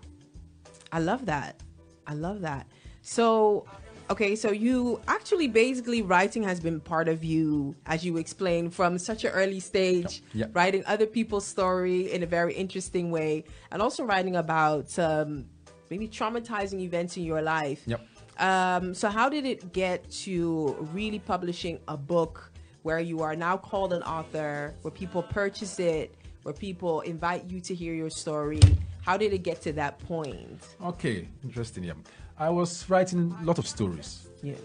[0.91, 1.61] I love that.
[2.07, 2.67] I love that.
[3.01, 3.65] So
[4.07, 8.99] Okay, so you actually basically writing has been part of you, as you explained, from
[8.99, 10.21] such an early stage,
[10.53, 15.45] writing other people's story in a very interesting way, and also writing about um,
[15.89, 17.81] maybe traumatizing events in your life.
[17.87, 18.01] Yep.
[18.37, 22.51] Um, so, how did it get to really publishing a book
[22.83, 26.13] where you are now called an author, where people purchase it,
[26.43, 28.59] where people invite you to hear your story?
[29.01, 30.61] How did it get to that point?
[30.83, 31.83] Okay, interesting.
[31.83, 31.93] Yeah.
[32.37, 34.27] I was writing a lot of stories.
[34.43, 34.55] Yeah.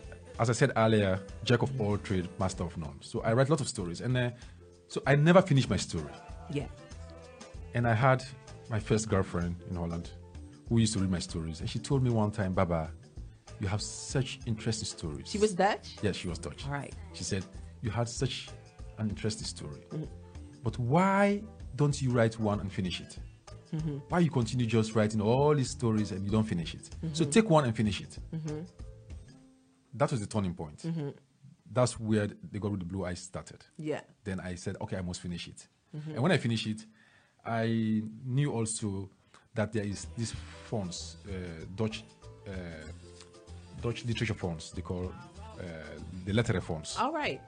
[0.41, 2.97] As I said earlier, jack of all trade, master of none.
[3.01, 4.31] So I write a lot of stories, and uh,
[4.89, 6.13] so I never finished my story.
[6.53, 6.67] Yeah.
[7.75, 8.25] And I had
[8.69, 10.11] my first girlfriend in Holland,
[10.69, 12.91] who used to read my stories, and she told me one time, "Babah,
[13.61, 15.97] you have such interesting stories." She was Dutch.
[16.03, 16.67] Yeah, she was Dutch.
[16.67, 16.95] All right.
[17.13, 17.45] She said,
[17.83, 18.49] "You had such
[18.99, 20.05] an interesting story, mm-hmm.
[20.65, 21.43] but why
[21.77, 23.19] don't you write one and finish it?"
[23.75, 23.99] Mm-hmm.
[24.09, 26.91] Why you continue just writing all these stories and you don't finish it?
[26.91, 27.15] Mm-hmm.
[27.15, 28.19] So take one and finish it.
[28.35, 28.61] Mm-hmm.
[29.95, 30.79] That was the turning point.
[30.79, 31.11] Mm-hmm.
[31.73, 33.65] That's where the God with the blue eyes started.
[33.77, 34.01] Yeah.
[34.25, 35.67] Then I said, okay, I must finish it.
[35.97, 36.11] Mm-hmm.
[36.13, 36.85] And when I finish it,
[37.45, 39.09] I knew also
[39.55, 41.33] that there is these funds, uh,
[41.77, 42.05] Dutch,
[42.47, 42.53] uh,
[43.81, 44.73] Dutch literature funds.
[44.73, 45.13] They call
[45.59, 45.63] uh,
[46.25, 46.97] the letter funds.
[46.99, 47.41] All right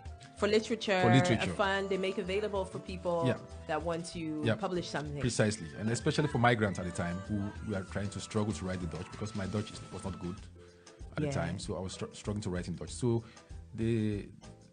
[0.43, 1.51] for literature, for literature.
[1.51, 3.37] a fund they make available for people yeah.
[3.69, 4.55] that want to yeah.
[4.57, 5.21] publish something.
[5.21, 7.39] Precisely, and especially for migrants at the time who
[7.71, 10.35] were trying to struggle to write the Dutch because my Dutch was not good
[11.17, 11.29] at yeah.
[11.29, 12.91] the time, so I was str- struggling to write in Dutch.
[12.91, 13.23] So
[13.73, 14.27] they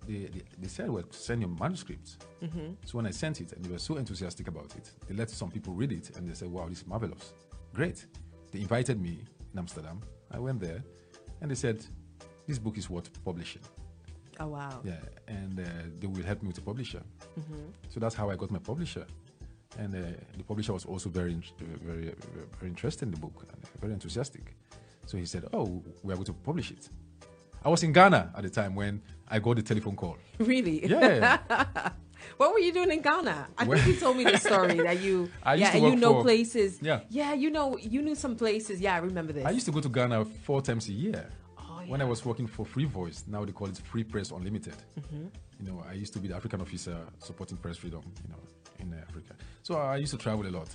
[0.07, 2.17] they, they, they said, well, send your manuscripts.
[2.41, 2.69] Mm-hmm.
[2.85, 5.51] So when I sent it, and they were so enthusiastic about it, they let some
[5.51, 7.33] people read it, and they said, wow, this is marvelous,
[7.75, 8.07] great.
[8.51, 9.15] They invited me
[9.53, 10.01] in Amsterdam.
[10.31, 10.83] I went there,
[11.41, 11.85] and they said,
[12.47, 13.61] this book is worth publishing.
[14.39, 14.79] Oh wow!
[14.83, 14.93] Yeah,
[15.27, 15.63] and uh,
[15.99, 17.01] they will help me with the publisher.
[17.39, 17.55] Mm-hmm.
[17.89, 19.05] So that's how I got my publisher,
[19.77, 19.99] and uh,
[20.37, 21.39] the publisher was also very,
[21.83, 22.13] very,
[22.59, 24.55] very interested in the book and very enthusiastic.
[25.05, 26.89] So he said, "Oh, we are going to publish it."
[27.63, 30.17] I was in Ghana at the time when I got the telephone call.
[30.37, 30.87] Really?
[30.87, 31.39] Yeah.
[32.37, 33.47] what were you doing in Ghana?
[33.57, 36.23] I think you told me the story that you I yeah, and you know for,
[36.23, 36.79] places.
[36.81, 37.01] Yeah.
[37.09, 38.79] Yeah, you know you knew some places.
[38.79, 39.45] Yeah, I remember this.
[39.45, 41.29] I used to go to Ghana four times a year.
[41.89, 44.75] When I was working for Free Voice, now they call it Free Press Unlimited.
[44.99, 45.25] Mm-hmm.
[45.59, 48.03] You know, I used to be the African officer supporting press freedom.
[48.23, 48.41] You know,
[48.79, 49.33] in uh, Africa.
[49.63, 50.69] So I used to travel a lot,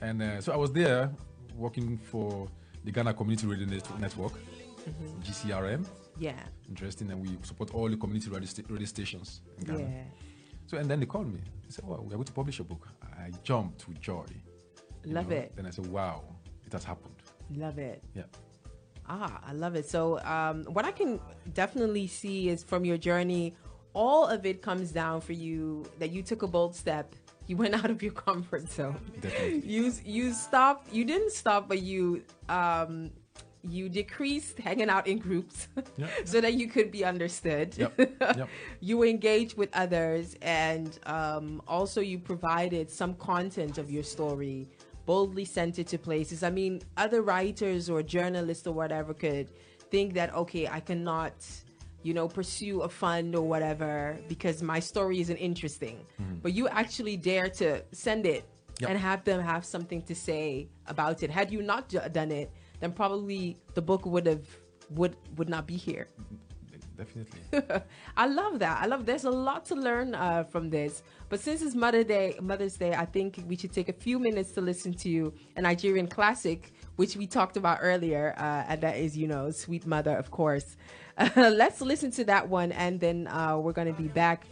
[0.00, 1.10] and uh, so I was there
[1.56, 2.48] working for
[2.84, 3.66] the Ghana Community Radio
[3.98, 5.20] Network, mm-hmm.
[5.22, 5.86] GCRN.
[6.18, 6.32] Yeah.
[6.68, 9.80] Interesting, and we support all the community radio, sta- radio stations in Ghana.
[9.80, 10.04] Yeah.
[10.66, 11.40] So and then they called me.
[11.64, 14.26] They said, "Oh, we're going to publish a book." I jumped with joy.
[15.04, 15.36] Love know?
[15.36, 15.56] it.
[15.56, 16.22] Then I said, "Wow,
[16.66, 17.14] it has happened."
[17.50, 18.02] Love it.
[18.14, 18.24] Yeah.
[19.08, 19.88] Ah, I love it.
[19.88, 21.20] So, um, what I can
[21.52, 23.54] definitely see is from your journey,
[23.92, 27.14] all of it comes down for you that you took a bold step.
[27.46, 29.00] You went out of your comfort zone.
[29.20, 29.68] Definitely.
[29.68, 30.92] You you stopped.
[30.92, 33.10] You didn't stop, but you um,
[33.68, 37.76] you decreased hanging out in groups yep, so that you could be understood.
[37.76, 38.48] Yep, yep.
[38.80, 44.68] you engaged with others, and um, also you provided some content of your story
[45.06, 46.42] boldly sent it to places.
[46.42, 49.50] I mean, other writers or journalists or whatever could
[49.90, 51.34] think that, okay, I cannot,
[52.02, 56.04] you know, pursue a fund or whatever because my story isn't interesting.
[56.20, 56.36] Mm-hmm.
[56.42, 58.44] But you actually dare to send it
[58.80, 58.90] yep.
[58.90, 61.30] and have them have something to say about it.
[61.30, 64.46] Had you not done it, then probably the book would have
[64.90, 66.08] would would not be here
[66.96, 67.40] definitely.
[68.16, 68.82] I love that.
[68.82, 69.06] I love.
[69.06, 71.02] There's a lot to learn uh, from this.
[71.28, 74.52] But since it's Mother Day, Mother's Day, I think we should take a few minutes
[74.52, 79.16] to listen to a Nigerian classic, which we talked about earlier, uh, and that is,
[79.16, 80.76] you know, Sweet Mother, of course.
[81.16, 84.46] Uh, let's listen to that one, and then uh, we're going to be back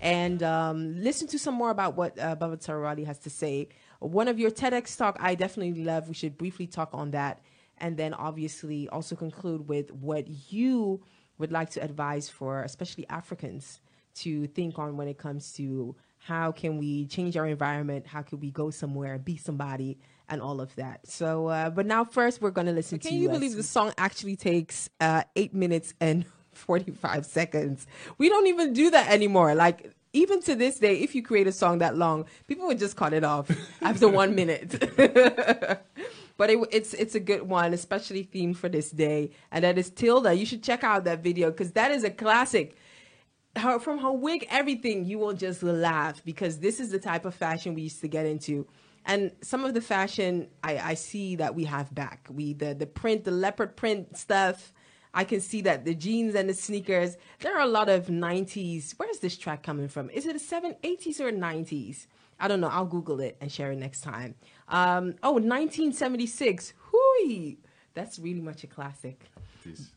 [0.00, 3.68] and um, listen to some more about what uh, Babah Tarawally has to say.
[4.00, 6.08] One of your TEDx talk I definitely love.
[6.08, 7.40] We should briefly talk on that,
[7.78, 11.02] and then obviously also conclude with what you
[11.38, 13.80] would like to advise for especially Africans
[14.16, 18.40] to think on when it comes to how can we change our environment, how can
[18.40, 21.06] we go somewhere, be somebody, and all of that.
[21.06, 23.08] So, uh, but now first we're going to listen to.
[23.08, 27.86] Can you believe the song actually takes uh, eight minutes and forty five seconds?
[28.18, 29.54] We don't even do that anymore.
[29.54, 32.96] Like even to this day, if you create a song that long, people would just
[32.96, 33.50] cut it off
[33.82, 34.82] after one minute.
[36.36, 39.90] but it, it's it's a good one, especially themed for this day, and that is
[39.90, 40.34] Tilda.
[40.34, 42.76] You should check out that video because that is a classic.
[43.56, 47.36] Her, from her wig, everything you will just laugh because this is the type of
[47.36, 48.66] fashion we used to get into,
[49.06, 52.26] and some of the fashion I, I see that we have back.
[52.30, 54.72] We the the print, the leopard print stuff
[55.14, 57.16] I can see that the jeans and the sneakers.
[57.38, 58.94] There are a lot of 90s.
[58.96, 60.10] Where's this track coming from?
[60.10, 62.06] Is it a 7 80s or 90s?
[62.40, 62.68] I don't know.
[62.68, 64.34] I'll Google it and share it next time.
[64.68, 66.72] Um, oh, 1976.
[66.76, 67.58] Hooey.
[67.94, 69.20] That's really much a classic.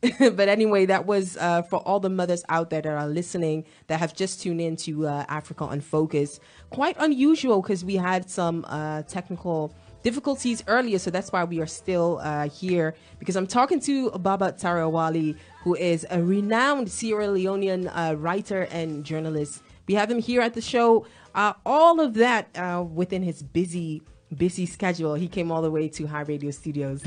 [0.00, 3.98] but anyway, that was uh, for all the mothers out there that are listening that
[4.00, 6.40] have just tuned in to uh, Africa on Focus.
[6.70, 11.66] Quite unusual because we had some uh, technical difficulties earlier, so that's why we are
[11.66, 12.94] still uh, here.
[13.18, 19.04] Because I'm talking to Babah Tarawally, who is a renowned Sierra Leonean uh, writer and
[19.04, 19.62] journalist.
[19.86, 21.06] We have him here at the show.
[21.34, 24.02] Uh, all of that uh, within his busy
[24.36, 25.14] busy schedule.
[25.14, 27.02] He came all the way to High Radio Studios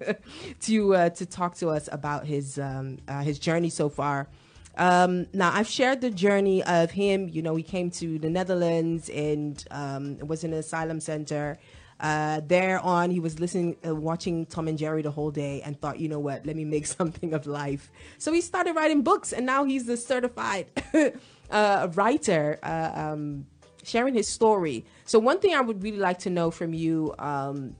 [0.62, 4.28] to uh, to talk to us about his um, uh, his journey so far.
[4.76, 7.28] Um, now I've shared the journey of him.
[7.28, 11.58] You know, he came to the Netherlands and um, was in an asylum center.
[12.00, 15.80] Uh, there on, he was listening, uh, watching Tom and Jerry the whole day, and
[15.80, 17.90] thought, you know what, let me make something of life.
[18.18, 20.66] So he started writing books, and now he's a certified
[21.50, 23.46] uh, writer, uh, um,
[23.84, 24.84] sharing his story.
[25.04, 27.76] So one thing I would really like to know from you, um,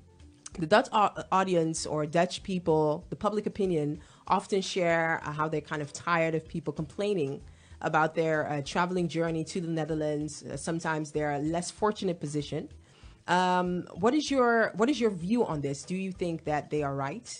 [0.59, 5.83] the Dutch audience or Dutch people, the public opinion, often share uh, how they're kind
[5.83, 7.43] of tired of people complaining
[7.81, 10.45] about their uh, traveling journey to the Netherlands.
[10.57, 12.69] sometimes they're a less fortunate position
[13.27, 15.83] um, what is your what is your view on this?
[15.83, 17.31] Do you think that they are right,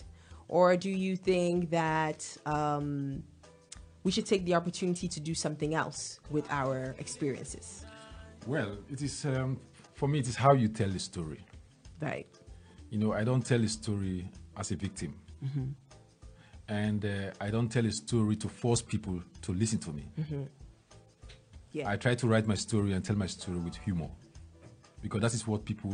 [0.49, 3.23] or do you think that um,
[4.03, 7.85] we should take the opportunity to do something else with our experiences?
[8.47, 9.59] Well, it is um,
[9.95, 10.19] for me.
[10.19, 11.41] It is how you tell the story.
[12.01, 12.27] Right.
[12.91, 15.65] You know, I don't tell a story as a victim, mm-hmm.
[16.69, 20.05] and uh, I don't tell a story to force people to listen to me.
[20.21, 20.43] Mm-hmm.
[21.73, 21.91] Yeah.
[21.91, 24.09] I try to write my story and tell my story with humor
[25.03, 25.93] because that is what people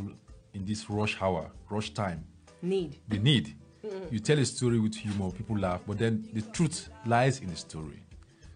[0.52, 2.24] in this rush hour, rush time
[2.62, 2.96] need.
[3.08, 3.56] They need.
[3.84, 4.14] Mm-hmm.
[4.14, 7.56] You tell a story with humor, people laugh, but then the truth lies in the
[7.56, 8.02] story.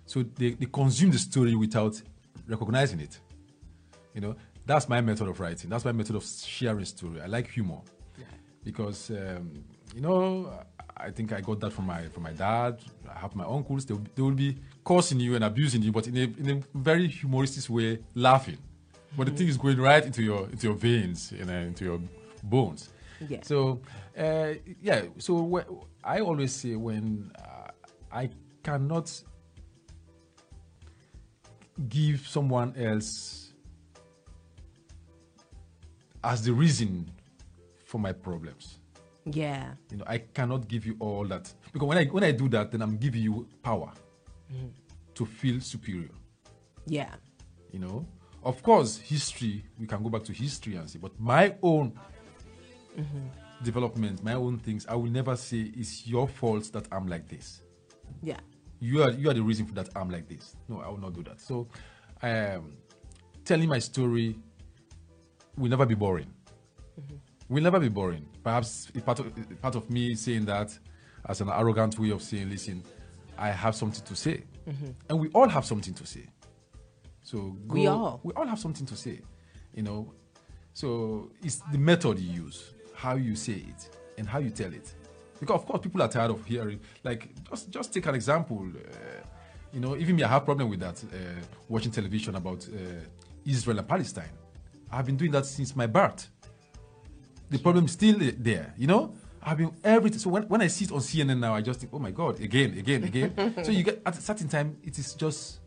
[0.05, 2.01] So they, they consume the story without
[2.47, 3.19] recognizing it.
[4.15, 5.69] You know, that's my method of writing.
[5.71, 7.21] That's my method of sharing story.
[7.21, 7.81] I like humor
[8.19, 8.25] yeah.
[8.63, 10.53] because um, you know
[10.97, 12.79] I think I got that from my from my dad.
[13.13, 13.85] I have my uncles.
[13.85, 17.09] They, they will be cursing you and abusing you, but in a in a very
[17.09, 18.59] humoristic way, laughing
[19.17, 22.01] but the thing is going right into your into your veins, you know, into your
[22.43, 22.91] bones.
[23.29, 23.39] Yeah.
[23.43, 23.81] So,
[24.19, 25.03] uh, yeah.
[25.19, 27.71] So wh- I always say when uh,
[28.13, 28.31] I
[28.63, 29.11] cannot
[31.89, 33.44] give someone else
[36.25, 37.09] as the reason
[37.85, 38.79] for my problems.
[39.27, 39.73] Yeah.
[39.91, 42.73] You know, I cannot give you all that because when I when I do that,
[42.73, 43.93] then I'm giving you power
[44.53, 44.71] mm.
[45.15, 46.11] to feel superior.
[46.87, 47.15] Yeah.
[47.73, 48.07] You know,
[48.43, 51.93] of course, history we can go back to history and see, but my own
[52.99, 53.27] mm-hmm.
[53.63, 57.63] development, my own things, I will never say it's your fault that I'm like this.
[58.23, 58.41] Yeah.
[58.81, 60.57] You are you are the reason for that I'm like this.
[60.69, 61.41] No, I will not do that.
[61.41, 61.69] So,
[62.23, 62.77] um,
[63.45, 64.37] telling my story
[65.57, 66.33] will never be boring.
[67.01, 67.55] Mm-hmm.
[67.55, 68.27] Will never be boring.
[68.43, 70.77] Perhaps part of part of me saying that
[71.27, 72.83] as an arrogant way of saying, listen,
[73.39, 74.91] I have something to say, mm-hmm.
[75.09, 76.27] and we all have something to say.
[77.23, 79.21] So go, we all we all have something to say,
[79.75, 80.13] you know.
[80.73, 84.93] So it's the method you use, how you say it, and how you tell it.
[85.41, 86.81] Because of course people are tired of hearing.
[87.03, 88.67] Like just just take an example.
[88.75, 89.25] Uh,
[89.73, 91.03] you know, even me, I have problem with that.
[91.05, 91.17] Uh,
[91.69, 92.77] watching television about uh,
[93.45, 94.31] Israel and Palestine.
[94.95, 96.29] I've been doing that since my birth.
[97.51, 98.73] The problem is still there.
[98.79, 100.19] You know, I've been everything.
[100.21, 102.41] So when, when I see it on CNN now, I just think, oh my god,
[102.41, 103.55] again, again, again.
[103.65, 105.59] so you get at a certain time, it is just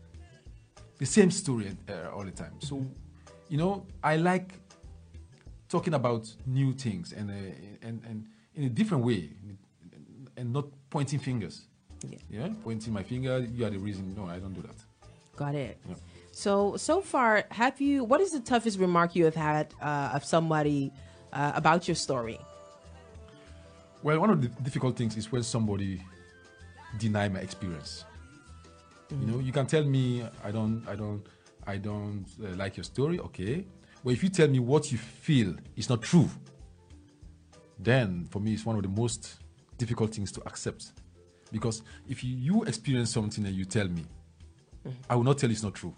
[0.98, 2.54] the same story uh, all the time.
[2.60, 2.84] So,
[3.48, 4.54] you know, I like
[5.68, 7.34] talking about new things and uh,
[7.82, 9.30] and and in a different way,
[10.36, 11.66] and not pointing fingers.
[12.08, 12.18] Yeah.
[12.30, 13.40] yeah, pointing my finger.
[13.40, 14.14] You are the reason.
[14.16, 14.76] No, I don't do that.
[15.36, 15.78] Got it.
[15.88, 15.94] Yeah.
[16.38, 18.04] So so far, have you?
[18.04, 20.92] What is the toughest remark you have had uh, of somebody
[21.32, 22.38] uh, about your story?
[24.04, 26.00] Well, one of the difficult things is when somebody
[26.96, 28.04] deny my experience.
[29.10, 29.20] Mm-hmm.
[29.20, 31.26] You know, you can tell me I don't, I don't,
[31.66, 33.18] I don't uh, like your story.
[33.18, 33.66] Okay,
[34.04, 36.30] but if you tell me what you feel is not true,
[37.80, 39.40] then for me it's one of the most
[39.76, 40.92] difficult things to accept.
[41.50, 44.04] Because if you, you experience something and you tell me,
[44.86, 44.90] mm-hmm.
[45.10, 45.92] I will not tell it's not true.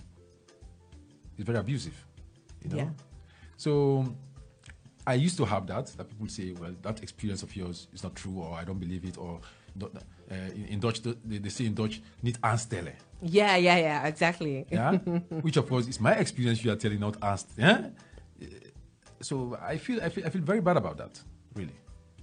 [1.41, 1.95] It's very abusive,
[2.63, 2.77] you know.
[2.77, 2.91] Yeah.
[3.57, 4.15] So
[5.07, 8.15] I used to have that that people say, well, that experience of yours is not
[8.15, 9.41] true, or I don't believe it, or
[9.83, 10.35] uh,
[10.69, 12.95] in, Dutch they, they, say in Dutch, niet aanstellen.
[13.23, 14.67] Yeah, yeah, yeah, exactly.
[14.71, 14.93] Yeah,
[15.41, 16.63] which of course is my experience.
[16.63, 17.53] You are telling not asked.
[17.57, 17.89] Yeah.
[19.23, 21.23] So I feel I feel I feel very bad about that,
[21.55, 21.75] really.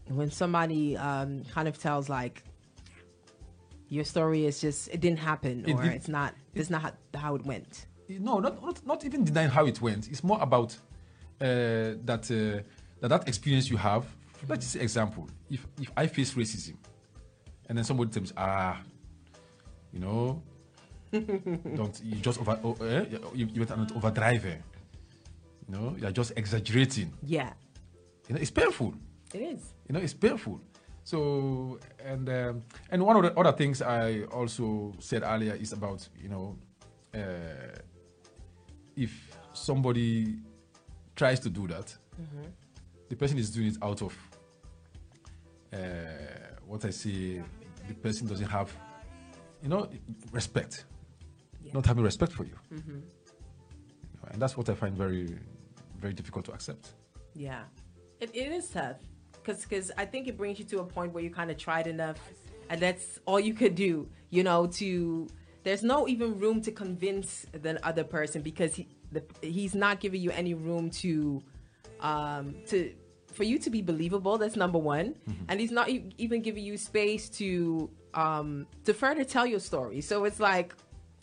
[0.10, 2.44] When somebody um, kind of tells like
[3.90, 6.92] your story is just it didn't happen or it, it's not it, it's not how,
[7.20, 7.87] how, it went.
[8.10, 10.08] No, not, not not even denying how it went.
[10.08, 10.74] It's more about
[11.42, 12.64] uh, that uh,
[13.02, 14.06] that that experience you have.
[14.48, 15.28] Let's say example.
[15.50, 16.76] If if I face racism,
[17.68, 18.80] and then somebody tells me, ah,
[19.92, 20.42] you know,
[21.12, 23.06] don't you just over oh, eh?
[23.34, 24.46] you, you went overdrive.
[24.46, 24.58] You
[25.68, 27.12] know, you're just exaggerating.
[27.24, 27.52] Yeah.
[28.28, 28.94] You know, it's painful.
[29.34, 29.74] It is.
[29.88, 30.62] You know, it's painful.
[31.04, 36.08] So and um, and one of the other things I also said earlier is about
[36.22, 36.58] you know
[37.14, 37.80] uh,
[38.98, 40.36] if somebody
[41.16, 42.48] tries to do that, mm-hmm.
[43.08, 44.18] the person is doing it out of
[45.74, 45.78] uh,
[46.66, 47.42] what I say.
[47.88, 48.74] The person doesn't have,
[49.62, 49.88] you know,
[50.32, 50.86] respect.
[51.64, 51.72] Yeah.
[51.74, 52.56] Not having respect for you.
[52.74, 53.00] Mm-hmm.
[54.32, 55.38] and that's what I find very,
[56.00, 56.94] very difficult to accept.
[57.34, 57.64] Yeah,
[58.20, 58.98] it, it is tough
[59.32, 61.88] because because I think it brings you to a point where you kind of tried
[61.88, 62.18] enough,
[62.70, 64.10] and that's all you could do.
[64.30, 65.28] You know, to
[65.64, 70.22] there's no even room to convince the other person because he the, he's not giving
[70.22, 71.42] you any room to
[72.02, 72.94] um to
[73.34, 74.38] for you to be believable.
[74.38, 75.16] That's number one.
[75.30, 75.44] Mm-hmm.
[75.50, 80.02] and he's not even giving you space to um to further tell your story.
[80.02, 80.76] So it's like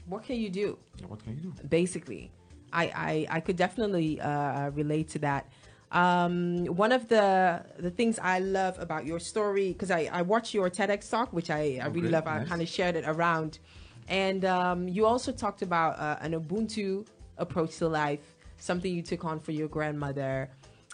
[0.07, 0.79] what can you do?
[1.09, 1.69] What can you do?
[1.69, 2.31] Basically
[2.75, 5.47] i i, I could definitely uh, relate to that.
[5.93, 10.53] Um, one of the the things I love about your story because I, I watched
[10.53, 12.25] your TEDx talk, which I, I oh, really love.
[12.25, 12.43] Nice.
[12.43, 13.61] I kind of shared it around,
[14.09, 17.07] and um, you also talked about uh, an Ubuntu
[17.39, 20.51] approach to life, something you took on for your grandmother.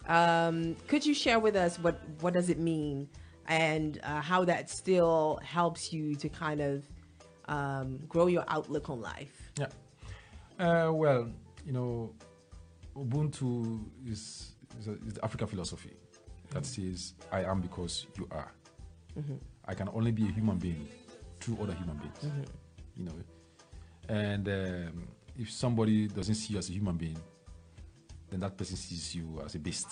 [0.07, 3.09] Um, could you share with us what what does it mean
[3.47, 6.85] and uh, how that still helps you to kind of
[7.49, 9.53] um, grow your outlook on life?
[9.59, 9.67] Yeah.
[10.59, 11.29] Uh, well,
[11.67, 12.15] you know,
[12.97, 15.93] Ubuntu is is, a, is the African philosophy
[16.51, 16.93] that mm-hmm.
[16.93, 18.53] says, "I am because you are."
[19.19, 19.35] Mm-hmm.
[19.67, 20.89] I can only be a human being
[21.41, 22.19] through other human beings.
[22.25, 22.43] Mm-hmm.
[23.01, 23.13] You know,
[24.09, 27.19] and um, if somebody doesn't see you as a human being,
[28.29, 29.89] then that person sees you as a beast.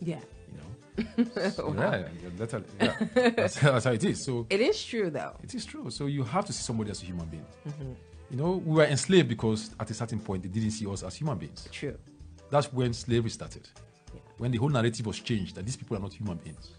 [0.00, 0.18] Yeah.
[0.48, 1.50] You know.
[1.50, 1.92] so, wow.
[1.92, 2.94] Yeah, that's how, yeah.
[3.14, 4.24] that's, that's, how it is.
[4.24, 5.36] So it is true, though.
[5.42, 5.88] It is true.
[5.90, 7.46] So you have to see somebody as a human being.
[7.68, 7.92] Mm-hmm.
[8.30, 11.14] You know, we were enslaved because at a certain point they didn't see us as
[11.14, 11.68] human beings.
[11.70, 11.96] True.
[12.50, 13.68] That's when slavery started.
[14.12, 14.20] Yeah.
[14.38, 16.72] When the whole narrative was changed that these people are not human beings.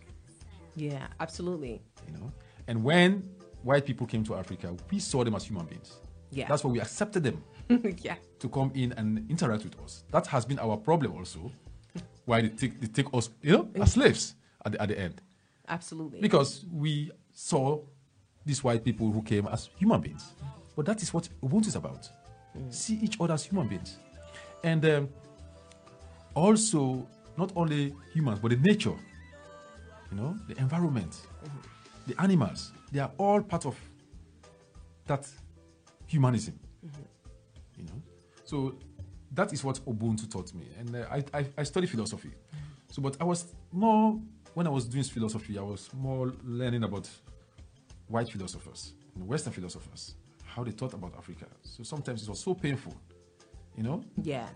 [0.76, 1.82] Yeah, absolutely.
[2.08, 2.32] You know,
[2.68, 3.30] and when
[3.64, 6.00] white people came to Africa, we saw them as human beings.
[6.32, 6.48] Yeah.
[6.48, 7.44] That's why we accepted them
[8.02, 8.16] yeah.
[8.40, 10.04] to come in and interact with us.
[10.12, 11.52] That has been our problem also.
[12.26, 14.36] Why they take, they take us, you know, as slaves
[14.66, 15.22] at the, at the end.
[15.68, 16.22] Absolutely.
[16.22, 17.80] Because we saw
[18.46, 20.34] these white people who came as human beings.
[20.76, 22.10] But that is what Ubuntu is about.
[22.70, 23.98] See each other as human beings.
[24.64, 25.10] And um,
[26.34, 27.08] also,
[27.38, 28.96] not only humans, but the nature,
[30.12, 31.22] you know, the environment,
[32.08, 33.78] the animals, they are all part of
[35.08, 35.28] that
[36.08, 36.60] humanism.
[37.78, 38.02] You know,
[38.44, 38.76] so
[39.32, 42.32] that is what Ubuntu taught me, and uh, I, I I studied philosophy.
[42.90, 44.20] So, but I was more
[44.54, 47.10] when I was doing philosophy, I was more learning about
[48.08, 51.46] white philosophers, Western philosophers, how they thought about Africa.
[51.62, 52.94] So sometimes it was so painful,
[53.78, 54.04] you know.
[54.22, 54.48] Yeah.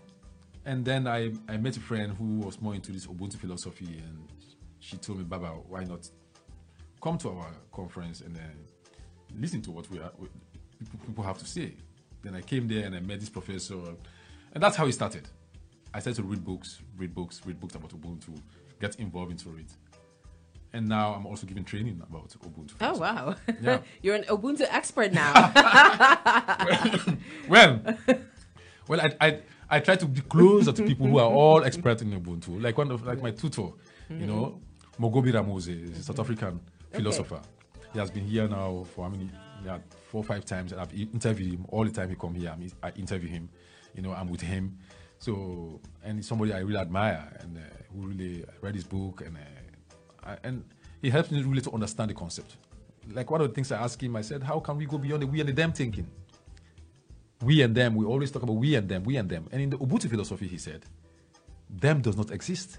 [0.64, 4.28] And then I, I met a friend who was more into this Ubuntu philosophy, and
[4.80, 6.08] she told me, Babah, why not
[7.00, 8.52] come to our conference and then
[9.38, 10.10] listen to what we are,
[11.06, 11.74] people, have to say.
[12.22, 13.76] Then I came there and I met this professor,
[14.52, 15.28] and that's how it started.
[15.94, 18.38] I started to read books, read books, read books about Ubuntu,
[18.80, 19.72] get involved into it.
[20.72, 22.74] And now I'm also giving training about Ubuntu.
[22.80, 23.34] Oh wow!
[23.62, 23.78] Yeah.
[24.02, 25.32] You're an Ubuntu expert now.
[27.48, 27.80] well,
[28.88, 29.40] well, I, I
[29.70, 32.62] I try to be closer to people who are all expert in Ubuntu.
[32.62, 33.62] Like one of like my tutor,
[34.10, 34.26] you hmm.
[34.26, 34.60] know,
[35.00, 36.60] Mogobe Ramose, South African
[36.96, 37.40] philosopher.
[37.92, 39.30] He has been here now for how many?
[39.64, 39.78] Yeah,
[40.10, 42.10] four or five times, I've interviewed him all the time.
[42.10, 43.48] He come here, I, I interview him.
[43.94, 44.76] You know, I'm with him.
[45.18, 47.60] So, and he's somebody I really admire, and uh,
[47.92, 50.64] who really read his book, and uh, I, and
[51.00, 52.56] he helps me really to understand the concept.
[53.12, 55.22] Like one of the things I asked him, I said, "How can we go beyond
[55.22, 56.06] the we and the them thinking?"
[57.42, 59.46] we and them, we always talk about we and them, we and them.
[59.52, 60.84] And in the Ubuntu philosophy, he said,
[61.68, 62.78] them does not exist.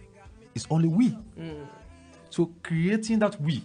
[0.56, 1.16] It's only we.
[2.30, 3.64] So creating that we,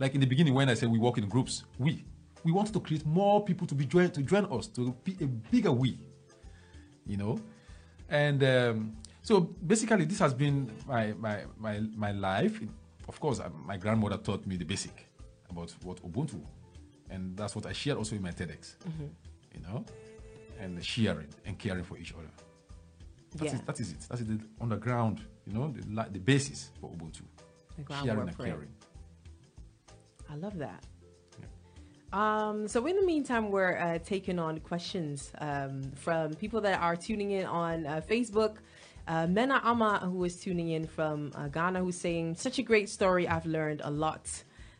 [0.00, 2.04] like in the beginning when I said we work in groups, we,
[2.42, 5.26] we want to create more people to be join to join us to be a
[5.26, 5.96] bigger we,
[7.06, 7.38] you know,
[8.08, 12.60] and um, so basically this has been my my my my life.
[13.08, 14.96] Of course, my grandmother taught me the basic
[15.50, 16.40] about what Ubuntu,
[17.10, 18.76] and that's what I shared also in my TEDx
[19.54, 19.84] you know,
[20.60, 22.30] and sharing and caring for each other.
[23.34, 23.58] That's Yeah.
[23.58, 24.00] it, that is it.
[24.08, 27.22] That is the underground, you know, the, the basis for Ubuntu.
[27.76, 28.68] The Sharing and caring.
[30.30, 30.84] I love that.
[32.12, 36.96] Um, so in the meantime, we're uh, taking on questions um, from people that are
[36.96, 38.56] tuning in on uh, Facebook.
[39.06, 42.88] Uh, Mena Ama, who is tuning in from uh, Ghana, who's saying, "Such a great
[42.88, 43.28] story.
[43.28, 44.28] I've learned a lot."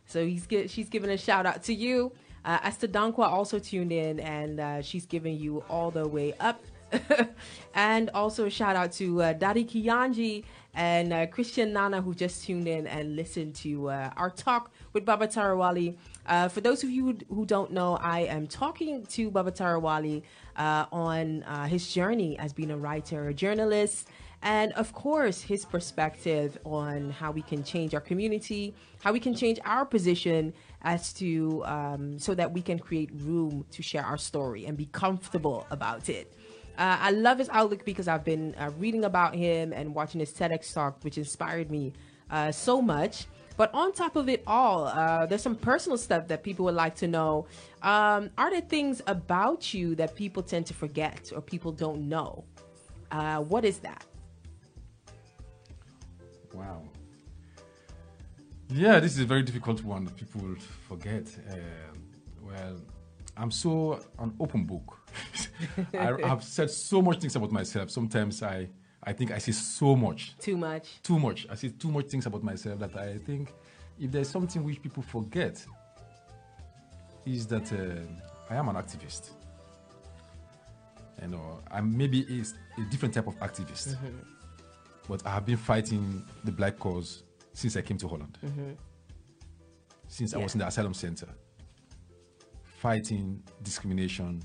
[0.05, 2.11] So he's she's giving a shout out to you.
[2.43, 6.61] Uh, Esther Dankwa also tuned in, and uh, she's giving you all the way up.
[7.75, 10.43] and also a shout out to uh, Daddy
[10.73, 15.31] and uh, Christian Nana who just tuned in and listened to our talk with Babah
[15.33, 15.95] Tarawally.
[16.25, 20.23] Uh, for those of you who, don't know, I am talking to Babah Tarawally
[20.55, 24.07] uh, on uh, his journey as being a writer, a journalist,
[24.43, 29.35] and of course his perspective on how we can change our community, how we can
[29.35, 34.17] change our position as to um, so that we can create room to share our
[34.17, 36.33] story and be comfortable about it.
[36.77, 40.31] Uh, I love his outlook because I've been uh, reading about him and watching his
[40.31, 41.93] TEDx talk, which inspired me
[42.31, 43.27] uh, so much.
[43.57, 46.95] But on top of it all, uh, there's some personal stuff that people would like
[46.95, 47.47] to know.
[47.81, 52.45] Um, are there things about you that people tend to forget or people don't know?
[53.11, 54.05] Uh, what is that?
[56.53, 56.81] Wow.
[58.69, 60.55] Yeah, this is a very difficult one that people
[60.87, 61.27] forget.
[61.49, 62.03] Um,
[62.41, 62.77] well,
[63.35, 64.97] I'm so an open book.
[65.93, 67.89] I have said so much things about myself.
[67.89, 68.69] Sometimes I,
[69.03, 71.01] I think I see so much, Too much.
[71.01, 71.47] too much.
[71.49, 73.51] I see too much things about myself that I think
[73.99, 75.65] if there's something which people forget,
[77.25, 79.31] is that uh, I am an activist.
[81.21, 84.17] You know, I'm maybe is a different type of activist, mm-hmm.
[85.07, 87.23] but I have been fighting the black cause
[87.53, 88.37] since I came to Holland.
[88.43, 88.71] Mm-hmm.
[90.07, 91.27] Since I was in the asylum center,
[92.63, 94.41] fighting discrimination,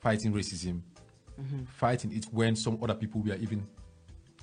[0.00, 0.82] fighting racism,
[1.40, 1.64] mm-hmm.
[1.64, 3.66] fighting it when some other people were even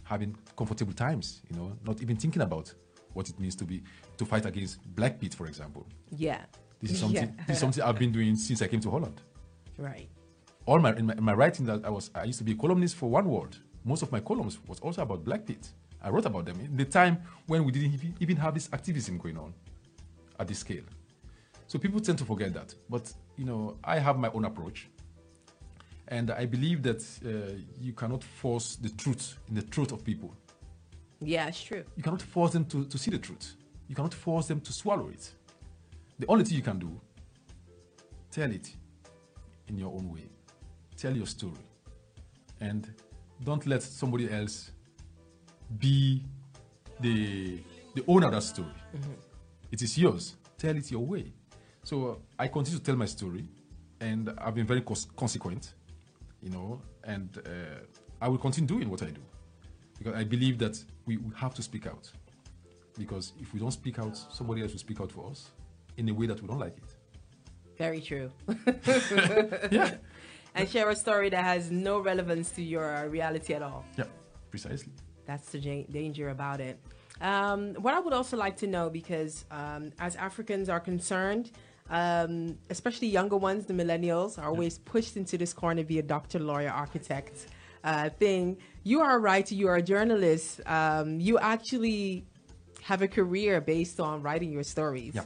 [0.07, 2.73] having comfortable times, you know, not even thinking about
[3.13, 3.83] what it means to be
[4.17, 5.85] to fight against black Pete, for example.
[6.15, 6.41] Yeah.
[6.81, 7.33] This is something.
[7.37, 7.43] Yeah.
[7.45, 9.21] This is something I've been doing since I came to Holland.
[9.77, 10.09] Right.
[10.65, 12.55] All my in, my in my writing that I was I used to be a
[12.55, 13.57] columnist for One World.
[13.83, 15.69] Most of my columns was also about black Pete.
[16.01, 19.37] I wrote about them in the time when we didn't even have this activism going
[19.37, 19.53] on
[20.39, 20.83] at this scale.
[21.67, 22.73] So people tend to forget that.
[22.89, 24.89] But you know, I have my own approach,
[26.09, 30.33] and I believe that uh, you cannot force the truth in the truth of people.
[31.19, 31.83] Yeah, it's true.
[31.95, 33.55] You cannot force them to, to see the truth.
[33.87, 35.33] You cannot force them to swallow it.
[36.19, 36.99] The only thing you can do
[38.31, 38.69] tell it
[39.67, 40.29] in your own way.
[40.95, 41.53] Tell your story.
[42.59, 42.91] And
[43.43, 44.71] don't let somebody else
[45.77, 46.23] be
[46.99, 47.59] the,
[47.95, 48.73] the owner of that story.
[48.95, 49.11] Mm-hmm.
[49.71, 50.35] It is yours.
[50.57, 51.33] Tell it your way.
[51.83, 53.47] So I continue to tell my story,
[53.99, 55.73] and I've been very cons- consequent,
[56.47, 59.21] you know, and uh, I will continue doing what I do
[59.97, 62.09] because I believe that we, we have to speak out.
[62.97, 65.51] Because if we don't speak out, somebody else will speak out for us
[65.97, 66.89] in a way that we don't like it.
[67.77, 68.31] Very true.
[69.71, 69.95] yeah.
[70.55, 73.85] And share a story that has no relevance to your reality at all.
[73.97, 74.05] Yeah,
[74.49, 74.93] precisely.
[75.25, 76.79] That's the danger about it.
[77.21, 81.51] Um, what I would also like to know, because um, as Africans are concerned,
[81.89, 86.03] um, especially younger ones, the millennials, are always pushed into this corner to be a
[86.03, 87.47] doctor, lawyer, architect
[87.83, 88.57] uh, thing.
[88.83, 90.61] You are a writer, you are a journalist.
[90.65, 92.25] Um, you actually
[92.83, 95.13] have a career based on writing your stories.
[95.15, 95.23] Yeah.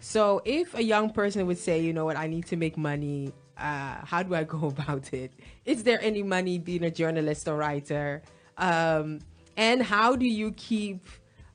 [0.00, 3.32] So if a young person would say, you know what, I need to make money,
[3.56, 5.32] uh, how do I go about it?
[5.64, 8.22] Is there any money being a journalist or writer?
[8.56, 9.20] Um,
[9.56, 11.06] and how do you keep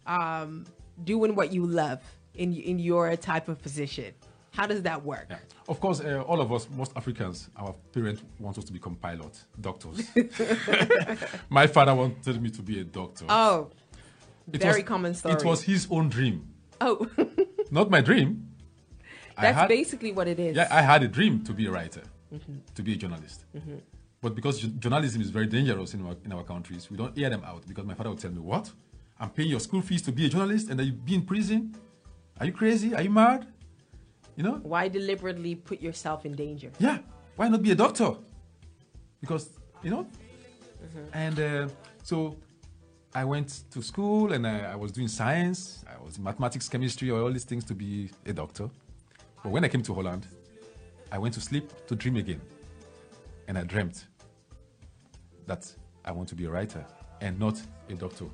[0.06, 0.66] um,
[1.04, 2.02] doing what you love
[2.36, 4.14] in in your type of position?
[4.54, 5.26] How does that work?
[5.30, 5.38] Yeah.
[5.68, 9.46] Of course, uh, all of us, most Africans, our parents want us to become pilots,
[9.60, 10.08] doctors.
[11.50, 13.26] My father wanted me to be a doctor.
[13.30, 13.72] Oh,
[14.52, 15.36] it very was, common story.
[15.36, 16.48] It was his own dream.
[16.80, 17.08] Oh,
[17.72, 18.48] not my dream.
[19.40, 20.56] That's had, basically what it is.
[20.56, 22.58] Yeah, I had a dream to be a writer, mm-hmm.
[22.76, 23.46] to be a journalist.
[23.56, 23.78] Mm-hmm.
[24.22, 27.44] But because journalism is very dangerous in our, in our countries, we don't hear them
[27.46, 28.72] out because my father would tell me, What?
[29.20, 31.76] I'm paying your school fees to be a journalist and then you be in prison?
[32.40, 32.94] Are you crazy?
[32.94, 33.48] Are you mad?
[34.36, 34.60] You know?
[34.64, 36.72] Why deliberately put yourself in danger?
[36.80, 37.00] Yeah.
[37.36, 38.12] Why not be a doctor?
[39.22, 39.50] Because,
[39.84, 40.04] you know?
[40.04, 41.06] Mm-hmm.
[41.14, 41.74] And uh,
[42.04, 42.36] so
[43.16, 45.84] I went to school and I, I, was doing science.
[45.88, 48.70] I was in mathematics, chemistry, all these things to be a doctor.
[49.44, 50.28] But when I came to Holland,
[51.12, 52.42] I went to sleep to dream again.
[53.48, 54.08] And I dreamt
[55.46, 55.72] that
[56.06, 56.86] I want to be a writer
[57.22, 58.26] and not a doctor.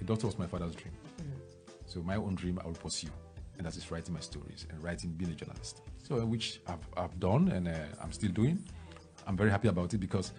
[0.00, 0.94] A doctor was my father's dream.
[1.20, 1.38] Mm-hmm.
[1.86, 3.08] So my own dream I will pursue.
[3.58, 5.82] And that is writing my stories and writing, being a journalist.
[6.02, 8.64] So which I've, I've done and uh, I'm still doing.
[9.26, 10.32] I'm very happy about it because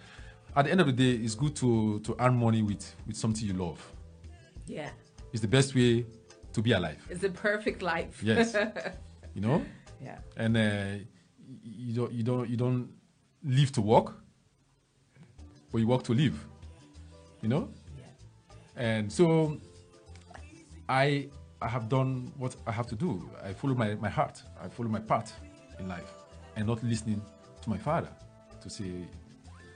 [0.56, 3.46] at the end of the day, it's good to, to earn money with, with something
[3.46, 3.80] you love.
[4.66, 4.90] Yeah.
[5.32, 6.06] It's the best way
[6.52, 6.98] to be alive.
[7.08, 8.20] It's the perfect life.
[8.22, 8.56] Yes.
[9.34, 9.62] you know?
[10.02, 10.18] Yeah.
[10.36, 11.04] And uh,
[11.62, 12.88] you don't you don't you don't
[13.44, 14.14] live to work,
[15.70, 16.34] but you work to live.
[17.42, 17.68] You know?
[17.98, 18.04] Yeah.
[18.76, 19.58] And so
[20.88, 21.28] I
[21.62, 23.28] I have done what I have to do.
[23.44, 24.42] I follow my, my heart.
[24.62, 25.38] I follow my path
[25.78, 26.14] in life
[26.56, 27.22] and not listening
[27.62, 28.08] to my father
[28.62, 29.06] to say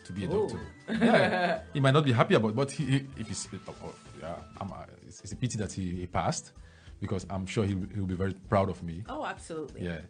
[0.04, 0.48] to be a Ooh.
[0.48, 0.60] doctor.
[1.04, 3.72] yeah, he might not be happy about, but he, he, if he's, uh,
[4.20, 4.66] yeah, uh,
[5.06, 6.52] it's, it's, a pity that he, he, passed
[7.00, 9.02] because I'm sure he will be very proud of me.
[9.08, 9.84] Oh, absolutely.
[9.84, 10.00] Yeah,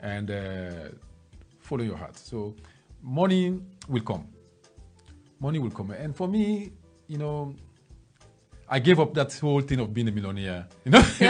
[0.00, 0.70] and uh,
[1.58, 2.16] follow your heart.
[2.16, 2.54] So
[3.02, 4.28] money will come.
[5.40, 6.72] Money will come, and for me,
[7.08, 7.54] you know,
[8.72, 10.68] I gave up that whole thing of being a millionaire.
[10.84, 10.98] You know,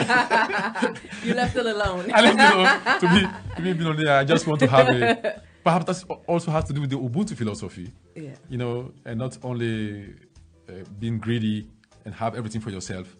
[1.24, 2.12] you left it alone.
[2.14, 4.16] I left it alone to be to be a millionaire.
[4.18, 7.34] I just want to have a perhaps that also has to do with the Ubuntu
[7.36, 7.92] philosophy.
[8.14, 8.34] Yeah.
[8.48, 10.14] You know, and not only
[10.68, 11.68] uh, being greedy
[12.04, 13.16] and have everything for yourself.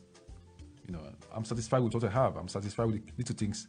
[0.87, 1.01] You know,
[1.35, 2.37] I'm satisfied with what I have.
[2.37, 3.69] I'm satisfied with the little things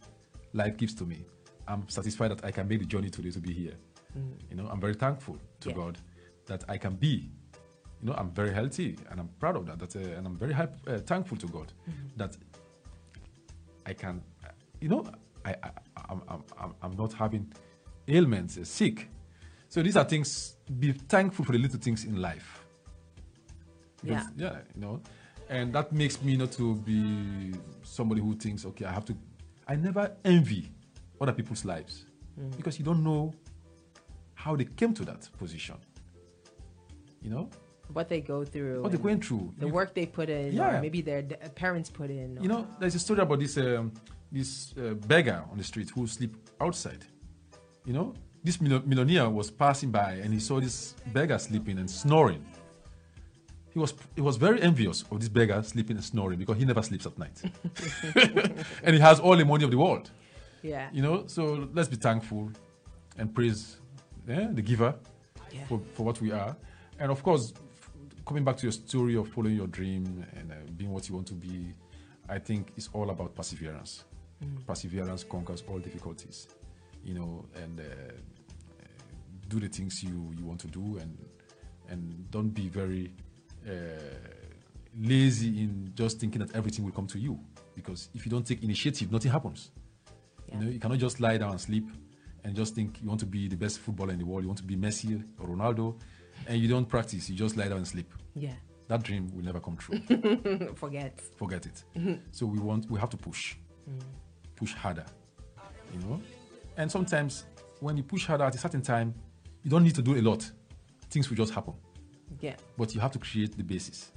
[0.54, 1.26] life gives to me.
[1.68, 3.76] I'm satisfied that I can make the journey today to be here.
[4.18, 4.34] Mm.
[4.50, 5.76] You know, I'm very thankful to yeah.
[5.76, 5.98] God
[6.48, 7.30] that I can be.
[8.02, 9.80] You know, I'm very healthy and I'm proud of that.
[9.80, 12.18] That uh, and I'm very uh, thankful to God mm-hmm.
[12.18, 12.36] that
[13.86, 14.22] I can.
[14.80, 15.06] You know,
[15.46, 15.70] I, I
[16.10, 16.22] I'm,
[16.58, 17.52] I'm, I'm not having
[18.08, 19.10] ailments, uh, sick.
[19.70, 22.66] So these are things, be thankful for the little things in life.
[24.04, 24.52] Because, yeah.
[24.52, 25.02] Yeah, you know.
[25.50, 29.16] And that makes me not to be somebody who thinks, okay, I have to.
[29.68, 30.72] I never envy
[31.20, 32.06] other people's lives
[32.40, 32.56] mm.
[32.58, 33.34] because you don't know
[34.34, 35.76] how they came to that position.
[37.22, 37.50] You know?
[37.94, 38.82] What they go through.
[38.82, 39.54] What they're going through.
[39.58, 40.80] The work they put in, yeah.
[40.80, 41.24] maybe their
[41.56, 42.38] parents put in.
[42.42, 43.92] You know, there's a story about this um,
[44.32, 47.06] this uh, beggar on the street who sleep outside
[47.86, 48.14] you know,
[48.44, 52.46] this millionaire was passing by and he saw this beggar sleeping and snoring.
[53.72, 56.82] He was he was very envious of this beggar sleeping and snoring because he never
[56.82, 57.42] sleeps at night,
[58.84, 60.12] and he has all the money of the world.
[60.62, 61.24] Yeah, you know.
[61.28, 62.52] So let's be thankful
[63.18, 63.78] and praise
[64.28, 64.94] yeah, the giver
[65.54, 65.64] yeah.
[65.70, 66.54] for, for what we are,
[67.00, 67.54] and of course,
[68.26, 71.28] coming back to your story of following your dream and uh, being what you want
[71.28, 71.74] to be,
[72.30, 74.04] I think it's all about perseverance.
[74.44, 74.66] Mm.
[74.66, 76.48] Perseverance conquers all difficulties
[77.04, 77.84] you know, and uh,
[79.48, 81.18] do the things you, you want to do and
[81.90, 83.12] and don't be very
[83.68, 83.72] uh,
[84.98, 87.38] lazy in just thinking that everything will come to you
[87.76, 89.72] because if you don't take initiative nothing happens
[90.48, 90.56] yeah.
[90.56, 91.90] you know you cannot just lie down and sleep
[92.44, 94.58] and just think you want to be the best footballer in the world, you want
[94.58, 95.96] to be Messi or Ronaldo,
[96.48, 98.12] and you don't practice, you just lie down and sleep.
[98.36, 98.54] Yeah.
[98.88, 100.00] That dream will never come true.
[100.76, 101.22] Forget.
[101.38, 101.84] Forget it.
[102.32, 103.56] So we want we have to push.
[104.56, 105.06] Push harder.
[105.94, 106.22] You know?
[106.78, 107.46] And sometimes
[107.80, 109.14] when you push harder at a certain time,
[109.64, 110.50] you don't need to do a lot.
[111.10, 111.74] Things will just happen.
[112.40, 112.56] Yeah.
[112.78, 114.12] But you have to create the basis.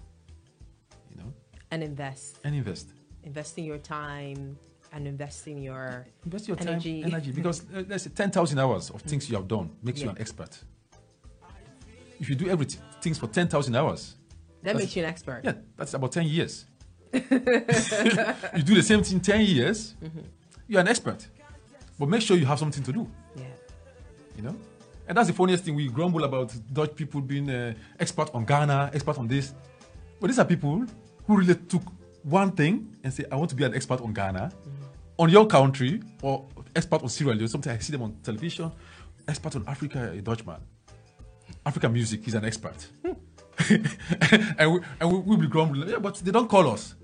[1.11, 1.33] You know?
[1.71, 2.39] And invest.
[2.45, 2.89] And invest.
[3.23, 4.59] Investing your time
[4.93, 7.03] and investing your Invest your energy.
[7.03, 10.01] time, energy, because uh, let's say ten thousand hours of things you have done makes
[10.01, 10.63] you an expert.
[12.25, 14.15] If you do everything things for ten thousand hours,
[14.63, 15.43] that makes you an expert.
[15.45, 16.65] yeah, that's about ten years.
[17.13, 19.95] you do the same thing ten years,
[20.67, 21.29] you're an expert.
[21.99, 23.07] But make sure you have something to do.
[23.37, 23.43] Yeah.
[24.37, 24.57] You know,
[25.07, 25.75] and that's the funniest thing.
[25.75, 29.53] We grumble about Dutch people being uh, expert on Ghana, expert on this,
[30.19, 30.87] but these are people
[31.27, 31.83] who really took
[32.23, 34.51] one thing and say, "I want to be an expert on Ghana,
[35.19, 38.73] on your country, or expert on Sierra Leone." Sometimes I see them on television,
[39.29, 40.63] expert on Africa, a Dutchman,
[41.67, 42.25] African music.
[42.25, 43.13] He's an expert, hmm.
[44.59, 46.95] and we, and we, we'll be grumbling, yeah, but they don't call us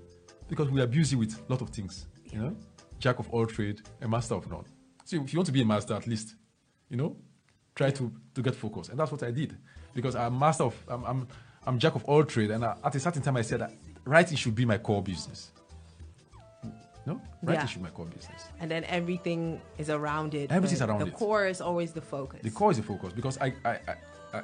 [0.49, 2.07] because we are busy with a lot of things.
[2.31, 2.55] You know,
[2.99, 4.65] jack of all trade, a master of none.
[5.03, 6.35] So if you want to be a master, at least,
[6.89, 7.17] you know,
[7.75, 8.89] try to, to get focused.
[8.91, 9.57] And that's what I did.
[9.93, 11.27] Because I'm master of, I'm, I'm,
[11.65, 12.51] I'm jack of all trade.
[12.51, 13.73] And I, at a certain time, I said that
[14.05, 15.51] writing should be my core business.
[17.05, 17.19] No?
[17.41, 17.65] Writing Yeah.
[17.65, 18.43] should be my core business.
[18.59, 20.51] And then everything is around it.
[20.51, 21.13] Everything's around the it.
[21.13, 22.41] core is always the focus.
[22.43, 23.95] The core is the focus because I, I, I,
[24.33, 24.41] I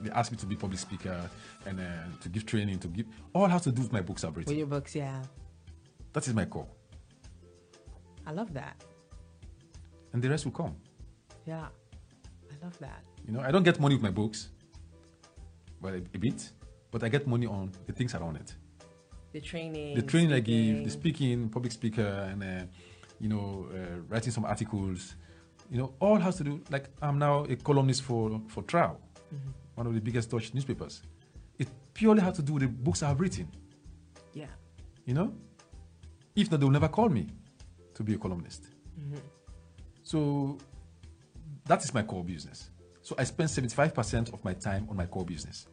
[0.00, 1.28] they asked me to be public speaker
[1.66, 1.84] and uh,
[2.20, 4.56] to give training, to give all has to do with my books I've With written.
[4.58, 5.22] your books, yeah.
[6.12, 6.68] That is my core.
[8.26, 8.84] I love that.
[10.12, 10.76] And the rest will come.
[11.46, 11.66] Yeah.
[12.52, 13.02] I love that.
[13.26, 14.48] You know, I don't get money with my books,
[15.82, 16.50] well, a, a bit,
[16.90, 18.54] but I get money on the things around it.
[19.32, 19.94] The training.
[19.96, 20.90] the training I give, the speaking.
[20.90, 22.64] speaking, public speaker, and uh,
[23.20, 25.16] you know, uh, writing some articles,
[25.70, 26.60] you know, all has to do.
[26.70, 28.96] Like I'm now a columnist for for Trouw,
[29.34, 29.50] mm-hmm.
[29.74, 31.02] one of the biggest Dutch newspapers.
[31.58, 33.48] It purely has to do with the books I've written.
[34.32, 34.46] Yeah.
[35.04, 35.32] You know,
[36.34, 37.26] if not, they'll never call me
[37.94, 38.64] to be a columnist.
[38.98, 39.18] Mm-hmm.
[40.02, 40.58] So
[41.66, 42.70] that is my core business.
[43.02, 45.66] So I spend 75% of my time on my core business.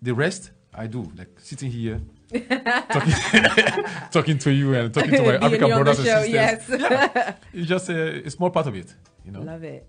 [0.00, 2.00] The rest I do, like sitting here,
[2.40, 6.28] talking, talking to you and talking to my Being African brothers and sisters.
[6.28, 6.68] yes.
[6.68, 9.40] Yeah, it's just a, a small part of it, you know.
[9.42, 9.86] Love it.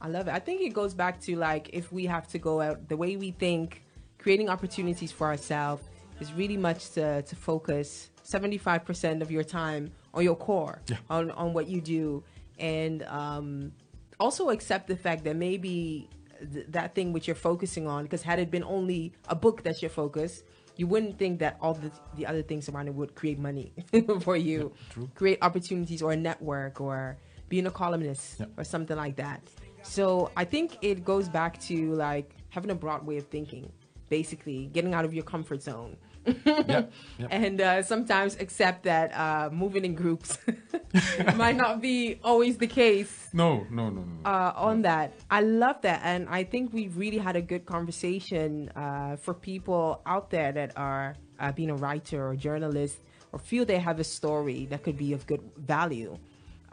[0.00, 0.34] I love it.
[0.34, 3.16] I think it goes back to like if we have to go out the way
[3.16, 3.82] we think,
[4.18, 5.82] creating opportunities for ourselves
[6.20, 10.96] is really much to, to focus 75% of your time on your core, Yeah.
[11.10, 12.24] on, on what you do.
[12.58, 13.72] And um,
[14.18, 16.08] also accept the fact that maybe
[16.52, 19.82] th- that thing which you're focusing on, because had it been only a book that's
[19.82, 20.42] your focus,
[20.76, 23.72] you wouldn't think that all the, the other things around it would create money
[24.20, 25.10] for you, true.
[25.14, 27.16] create opportunities or a network or
[27.48, 29.40] being a columnist or something like that.
[29.82, 33.70] So I think it goes back to like having a broad way of thinking,
[34.08, 35.96] basically getting out of your comfort zone.
[36.26, 36.86] Yeah,
[37.18, 37.26] yeah.
[37.30, 40.38] And uh, sometimes accept that uh, moving in groups
[41.36, 44.18] might not be always the case No, no, no, no.
[44.24, 45.12] uh, on that.
[45.30, 50.00] I love that, and I think we really had a good conversation uh, for people
[50.06, 52.98] out there that are uh, being a writer or journalist
[53.32, 56.16] or feel they have a story that could be of good value.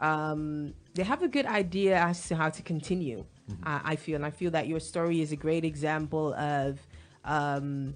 [0.00, 3.24] Um, they have a good idea as to how to continue.
[3.66, 6.80] Uh, I feel, and I feel that your story is a great example of.
[7.26, 7.94] Um,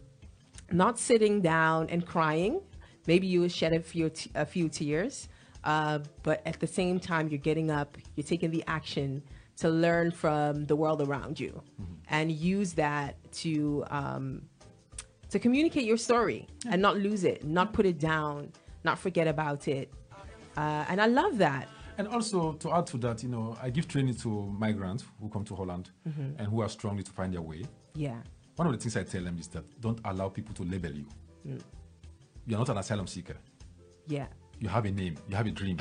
[0.71, 2.61] not sitting down and crying.
[3.07, 5.29] Maybe you will shed a few t- a few tears,
[5.64, 9.23] uh, but at the same time, you're getting up, you're taking the action
[9.57, 11.62] to learn from the world around you,
[12.11, 14.43] and use that to um,
[15.31, 18.53] to communicate your story and not lose it, not put it down,
[18.85, 19.93] not forget about it.
[20.57, 21.69] Uh, and I love that.
[21.99, 25.45] And also to add to that, you know, I give training to migrants who come
[25.45, 25.91] to Holland
[26.39, 27.64] and who are struggling to find their way.
[27.95, 28.19] Yeah,
[28.59, 31.07] One of the things I tell them is that don't allow people to label you.
[31.47, 31.61] Mm.
[32.45, 33.37] You're not an asylum seeker.
[34.09, 34.27] yeah,
[34.59, 35.15] You have a name.
[35.29, 35.79] You have a dream.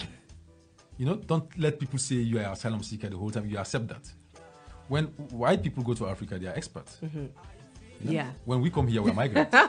[0.98, 3.48] You know, don't let people say you are an asylum seeker the whole time.
[3.50, 4.06] You accept that.
[4.88, 7.00] When white people go to Africa, they are experts.
[7.04, 7.18] Mm-hmm.
[7.20, 7.26] You
[8.06, 8.12] know?
[8.12, 8.32] yeah.
[8.46, 9.56] When we come here, we're migrants.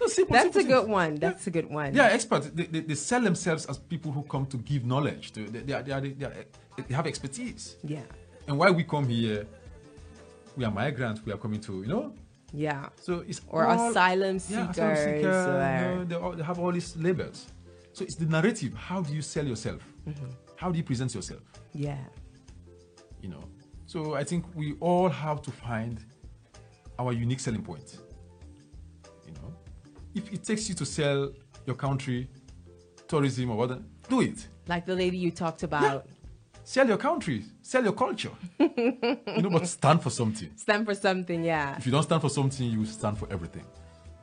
[0.00, 0.88] No, simple, That's simple a good things.
[0.88, 1.14] one.
[1.16, 1.92] That's a good one.
[1.92, 2.50] They are experts.
[2.50, 5.30] They, they, they sell themselves as people who come to give knowledge.
[5.32, 6.32] To, they, they, are, they, are, they, are,
[6.88, 7.76] they have expertise.
[7.84, 8.00] yeah,
[8.48, 9.46] And why we come here,
[10.56, 11.20] we are migrants.
[11.24, 12.14] We are coming to, you know.
[12.52, 12.88] Yeah.
[13.00, 14.78] So it's Or all, asylum yeah, seekers.
[14.78, 15.22] asylum seeker, you
[15.98, 17.46] know, they, all, they have all these labels.
[17.92, 18.74] So it's the narrative.
[18.74, 19.82] How do you sell yourself?
[20.08, 20.26] Mm-hmm.
[20.56, 21.40] How do you present yourself?
[21.72, 21.98] yeah.
[23.22, 23.44] You know.
[23.86, 26.00] So I think we all have to find
[26.98, 27.98] our unique selling point.
[29.26, 29.52] You know,
[30.14, 31.30] if it takes you to sell
[31.66, 32.28] your country,
[33.08, 34.46] tourism or whatever, do it.
[34.68, 36.06] like the lady you talked about.
[36.70, 38.30] Sell your country, sell your culture.
[38.60, 40.50] you know, but stand for something.
[40.54, 41.76] Stand for something, yeah.
[41.76, 43.64] If you don't stand for something, you stand for everything.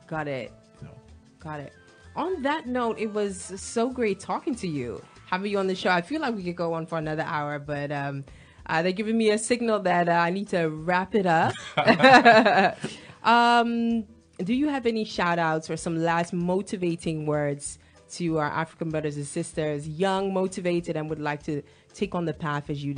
[0.06, 0.50] Got it.
[0.80, 0.94] You know.
[1.40, 1.74] Got it.
[2.16, 5.90] On that note, it was so great talking to you, having you on the show.
[5.90, 8.24] I feel like we could go on for another hour, but um,
[8.64, 11.52] uh, they're giving me a signal that uh, I need to wrap it up.
[13.24, 14.04] um,
[14.42, 17.78] do you have any shout outs or some last motivating words
[18.10, 22.34] to our African brothers and sisters, young, motivated, and would like to take on the
[22.34, 22.94] path as you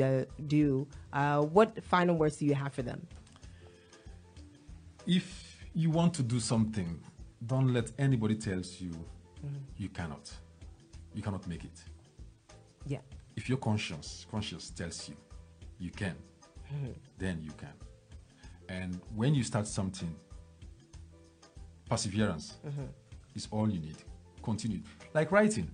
[0.47, 0.87] do?
[1.13, 3.07] Uh, what final words do you have for them?
[5.07, 7.01] If you want to do something,
[7.47, 9.57] don't let anybody tells you mm-hmm.
[9.77, 10.31] you cannot.
[11.15, 11.83] You cannot make it.
[12.87, 12.99] Yeah.
[13.37, 15.17] If your conscience conscience tells you
[15.79, 16.15] you can,
[16.73, 16.93] mm-hmm.
[17.19, 17.73] then you can.
[18.69, 20.15] And when you start something,
[21.89, 22.85] perseverance mm-hmm.
[23.35, 23.97] is all you need.
[24.43, 24.81] Continue.
[25.15, 25.71] Like writing.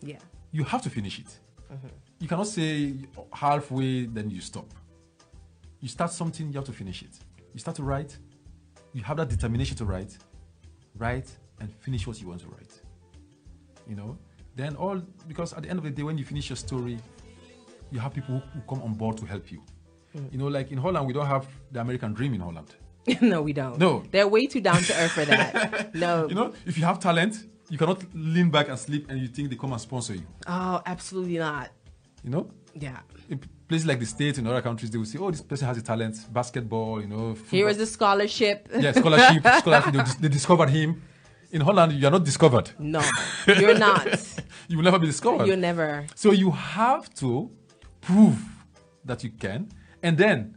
[0.00, 0.18] Yeah.
[0.52, 1.38] You have to finish it.
[1.72, 1.88] Mm-hmm.
[2.20, 2.94] You cannot say
[3.32, 4.72] halfway, then you stop.
[5.80, 7.18] You start something, you have to finish it.
[7.52, 8.16] You start to write,
[8.92, 10.16] you have that determination to write,
[10.96, 12.80] write and finish what you want to write.
[13.88, 14.18] You know?
[14.54, 16.98] Then all, because at the end of the day, when you finish your story,
[17.90, 19.62] you have people who, who come on board to help you.
[20.16, 20.32] Mm.
[20.32, 22.74] You know, like in Holland, we don't have the American dream in Holland.
[23.20, 23.78] no, we don't.
[23.78, 24.02] No.
[24.10, 25.94] They're way too down to earth for that.
[25.94, 26.28] no.
[26.28, 29.50] You know, if you have talent, you cannot lean back and sleep and you think
[29.50, 30.26] they come and sponsor you.
[30.46, 31.70] Oh, absolutely not.
[32.22, 32.50] You know?
[32.74, 32.98] Yeah.
[33.28, 35.78] In places like the States and other countries, they will say, oh, this person has
[35.78, 37.34] a talent, basketball, you know.
[37.34, 37.58] Football.
[37.58, 38.68] Here is the scholarship.
[38.78, 39.42] Yeah, scholarship.
[39.58, 39.92] scholarship.
[39.92, 41.02] They, they discovered him.
[41.52, 42.70] In Holland, you are not discovered.
[42.78, 43.00] No,
[43.46, 44.06] you're not.
[44.68, 45.46] you will never be discovered.
[45.46, 46.04] You'll never.
[46.14, 47.50] So you have to
[48.00, 48.38] prove
[49.04, 49.68] that you can.
[50.02, 50.56] And then,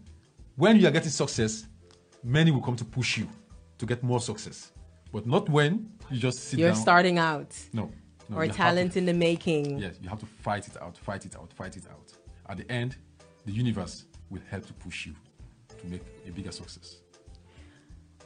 [0.55, 1.67] when you are getting success,
[2.23, 3.29] many will come to push you
[3.77, 4.71] to get more success.
[5.11, 6.77] But not when you just sit You're down.
[6.77, 7.55] starting out.
[7.73, 7.91] No.
[8.29, 9.79] no or talent to, in the making.
[9.79, 12.13] Yes, you have to fight it out, fight it out, fight it out.
[12.47, 12.95] At the end,
[13.45, 15.13] the universe will help to push you
[15.79, 16.97] to make a bigger success.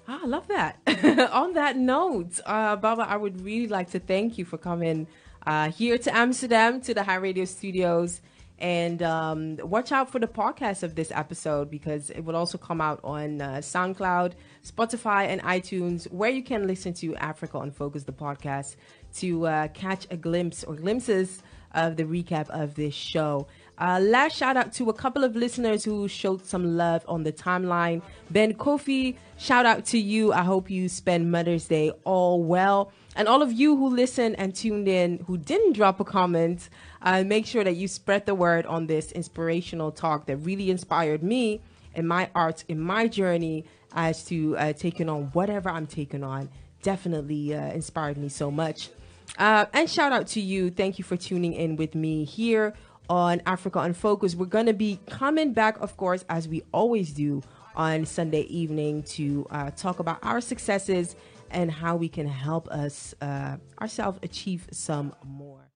[0.08, 0.80] Ah, I love that.
[1.32, 5.08] On that note, uh, Babah, I would really like to thank you for coming
[5.46, 8.22] uh, here to Amsterdam to the High Radio Studios
[8.60, 12.80] and um, watch out for the podcast of this episode because it will also come
[12.80, 14.34] out on uh, SoundCloud,
[14.64, 18.76] Spotify, and iTunes, where you can listen to Africa on Focus, the podcast,
[19.16, 21.42] to uh, catch a glimpse or glimpses
[21.74, 23.48] of the recap of this show.
[23.78, 27.34] Uh, last shout out to a couple of listeners who showed some love on the
[27.34, 28.02] timeline.
[28.30, 30.32] Ben Kofi, shout out to you.
[30.32, 32.92] I hope you spend Mother's Day all well.
[33.16, 36.70] And all of you who listened and tuned in who didn't drop a comment,
[37.02, 41.22] uh, make sure that you spread the word on this inspirational talk that really inspired
[41.24, 41.62] me
[41.94, 46.50] in my arts, in my journey as to uh, taking on whatever I'm taking on.
[46.82, 48.90] Definitely uh, inspired me so much.
[49.38, 50.70] Uh, and shout out to you.
[50.70, 52.74] Thank you for tuning in with me here
[53.10, 54.36] on Africa Unfocused.
[54.36, 57.42] We're going to be coming back, of course, as we always do
[57.76, 61.16] on Sunday evening to uh, talk about our successes
[61.54, 65.73] and how we can help us uh, ourselves achieve some more.